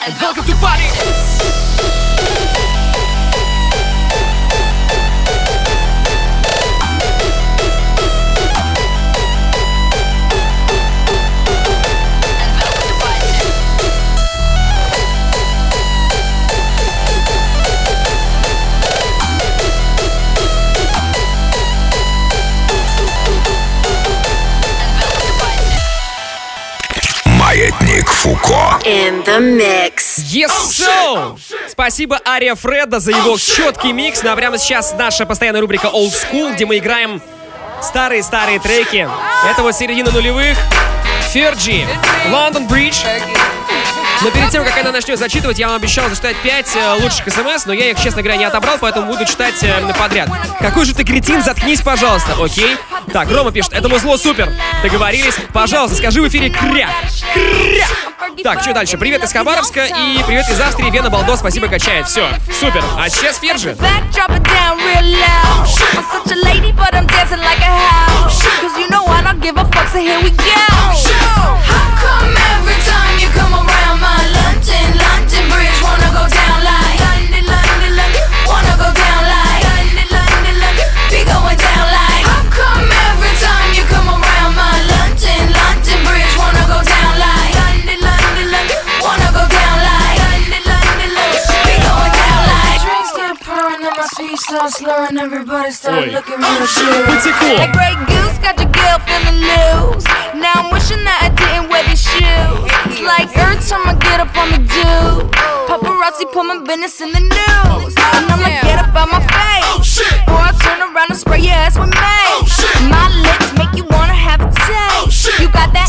And 0.06 0.14
welcome 0.20 0.46
to 0.46 0.54
party! 0.60 1.15
Фуко. 28.26 28.80
In 28.84 29.24
the 29.24 29.38
mix. 29.38 30.18
Yes, 30.18 30.50
so! 30.50 31.38
Спасибо 31.68 32.18
Ария 32.26 32.56
Фреда 32.56 32.98
за 32.98 33.12
его 33.12 33.38
четкий 33.38 33.92
микс. 33.92 34.20
Ну 34.24 34.32
а 34.32 34.34
прямо 34.34 34.58
сейчас 34.58 34.92
наша 34.98 35.26
постоянная 35.26 35.60
рубрика 35.60 35.86
Old 35.86 36.10
School, 36.10 36.52
где 36.52 36.66
мы 36.66 36.78
играем 36.78 37.22
старые-старые 37.80 38.58
треки. 38.58 39.08
Это 39.48 39.62
вот 39.62 39.76
середина 39.76 40.10
нулевых. 40.10 40.58
Ферджи, 41.30 41.86
Лондон 42.32 42.66
Бридж. 42.66 42.96
Но 44.22 44.30
перед 44.30 44.50
тем, 44.50 44.64
как 44.64 44.76
она 44.78 44.92
начнет 44.92 45.18
зачитывать, 45.18 45.58
я 45.58 45.68
вам 45.68 45.76
обещал 45.76 46.08
зачитать 46.08 46.36
5 46.42 46.76
лучших 47.00 47.28
смс, 47.32 47.66
но 47.66 47.72
я 47.72 47.90
их, 47.90 48.00
честно 48.00 48.22
говоря, 48.22 48.38
не 48.38 48.44
отобрал, 48.44 48.78
поэтому 48.80 49.06
буду 49.12 49.24
читать 49.24 49.54
э, 49.62 49.92
подряд. 49.98 50.28
Какой 50.58 50.84
же 50.84 50.94
ты 50.94 51.04
кретин, 51.04 51.42
заткнись, 51.42 51.82
пожалуйста, 51.82 52.34
окей? 52.42 52.76
Так, 53.12 53.30
Рома 53.30 53.52
пишет, 53.52 53.72
этому 53.72 53.98
зло 53.98 54.16
супер. 54.16 54.52
Договорились? 54.82 55.36
Пожалуйста, 55.52 55.96
скажи 55.96 56.20
в 56.22 56.28
эфире 56.28 56.50
кря. 56.50 56.88
Кря. 57.34 57.86
Так, 58.42 58.62
что 58.62 58.72
дальше? 58.72 58.98
Привет 58.98 59.22
из 59.24 59.32
Хабаровска 59.32 59.84
и 59.84 60.22
привет 60.26 60.48
из 60.48 60.60
Австрии. 60.60 60.90
Вена 60.90 61.10
Балдо, 61.10 61.36
спасибо, 61.36 61.68
качает. 61.68 62.06
Все, 62.06 62.28
супер. 62.58 62.82
А 62.98 63.08
сейчас 63.08 63.38
Ферджи. 63.38 63.76
and 95.08 95.18
everybody 95.18 95.70
started 95.70 96.08
Oi. 96.08 96.12
looking 96.12 96.38
real 96.38 96.66
chill. 96.74 96.90
Cool. 97.38 97.58
That 97.62 97.70
grey 97.70 97.94
goose 98.10 98.38
got 98.42 98.58
your 98.58 98.70
girl 98.74 98.98
feeling 99.06 99.38
loose. 99.38 100.06
Now 100.34 100.66
I'm 100.66 100.68
wishing 100.74 100.98
that 101.06 101.20
I 101.22 101.30
didn't 101.30 101.70
wear 101.70 101.86
these 101.86 102.02
shoes. 102.02 102.66
It's 102.90 103.02
like 103.06 103.30
every 103.38 103.62
time 103.62 103.86
I 103.86 103.94
get 104.02 104.18
up 104.18 104.34
on 104.34 104.50
the 104.50 104.60
do. 104.66 105.30
Paparazzi 105.70 106.26
put 106.34 106.42
my 106.42 106.58
business 106.66 106.98
in 107.00 107.14
the 107.14 107.22
news. 107.22 107.94
And 107.94 108.26
I'ma 108.34 108.50
get 108.66 108.82
up 108.82 108.94
out 108.98 109.06
my 109.06 109.22
oh, 109.22 109.78
face. 109.78 110.02
Or 110.26 110.42
I 110.42 110.50
turn 110.58 110.82
around 110.82 111.10
and 111.14 111.18
spray 111.18 111.40
your 111.46 111.54
ass 111.54 111.78
with 111.78 111.94
mace. 111.94 112.58
Oh, 112.66 112.90
my 112.90 113.06
lips 113.22 113.54
make 113.54 113.74
you 113.78 113.86
wanna 113.86 114.16
have 114.16 114.42
a 114.42 114.50
taste. 114.50 115.30
Oh, 115.30 115.38
you 115.38 115.48
got 115.54 115.70
that? 115.70 115.86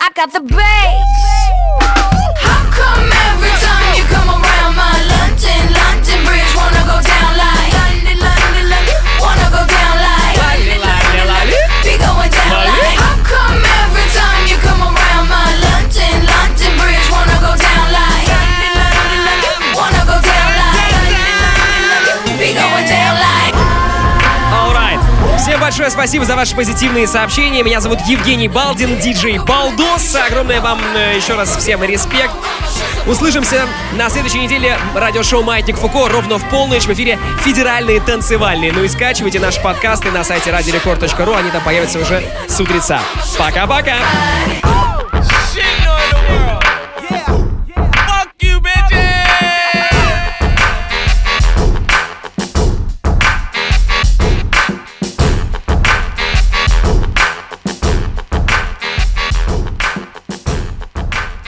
I 0.00 0.10
got 0.10 0.32
the 0.34 0.42
bass. 0.42 2.23
Большое 25.84 26.02
спасибо 26.02 26.24
за 26.24 26.34
ваши 26.34 26.56
позитивные 26.56 27.06
сообщения. 27.06 27.62
Меня 27.62 27.78
зовут 27.78 28.00
Евгений 28.06 28.48
Балдин, 28.48 28.98
диджей 29.00 29.38
Балдос. 29.38 30.16
Огромное 30.16 30.62
вам 30.62 30.80
э, 30.96 31.16
еще 31.16 31.34
раз 31.34 31.54
всем 31.56 31.82
респект. 31.84 32.32
Услышимся 33.06 33.66
на 33.92 34.08
следующей 34.08 34.38
неделе. 34.38 34.78
Радиошоу 34.94 35.42
«Маятник 35.42 35.76
Фуко» 35.76 36.08
ровно 36.08 36.38
в 36.38 36.48
полночь 36.48 36.84
в 36.84 36.92
эфире 36.94 37.18
«Федеральные 37.40 38.00
танцевальные». 38.00 38.72
Ну 38.72 38.82
и 38.82 38.88
скачивайте 38.88 39.40
наши 39.40 39.60
подкасты 39.60 40.10
на 40.10 40.24
сайте 40.24 40.50
радиорекорд.ру. 40.52 41.34
Они 41.34 41.50
там 41.50 41.62
появятся 41.62 41.98
уже 41.98 42.22
с 42.48 42.58
утреца. 42.58 43.00
Пока-пока! 43.38 43.96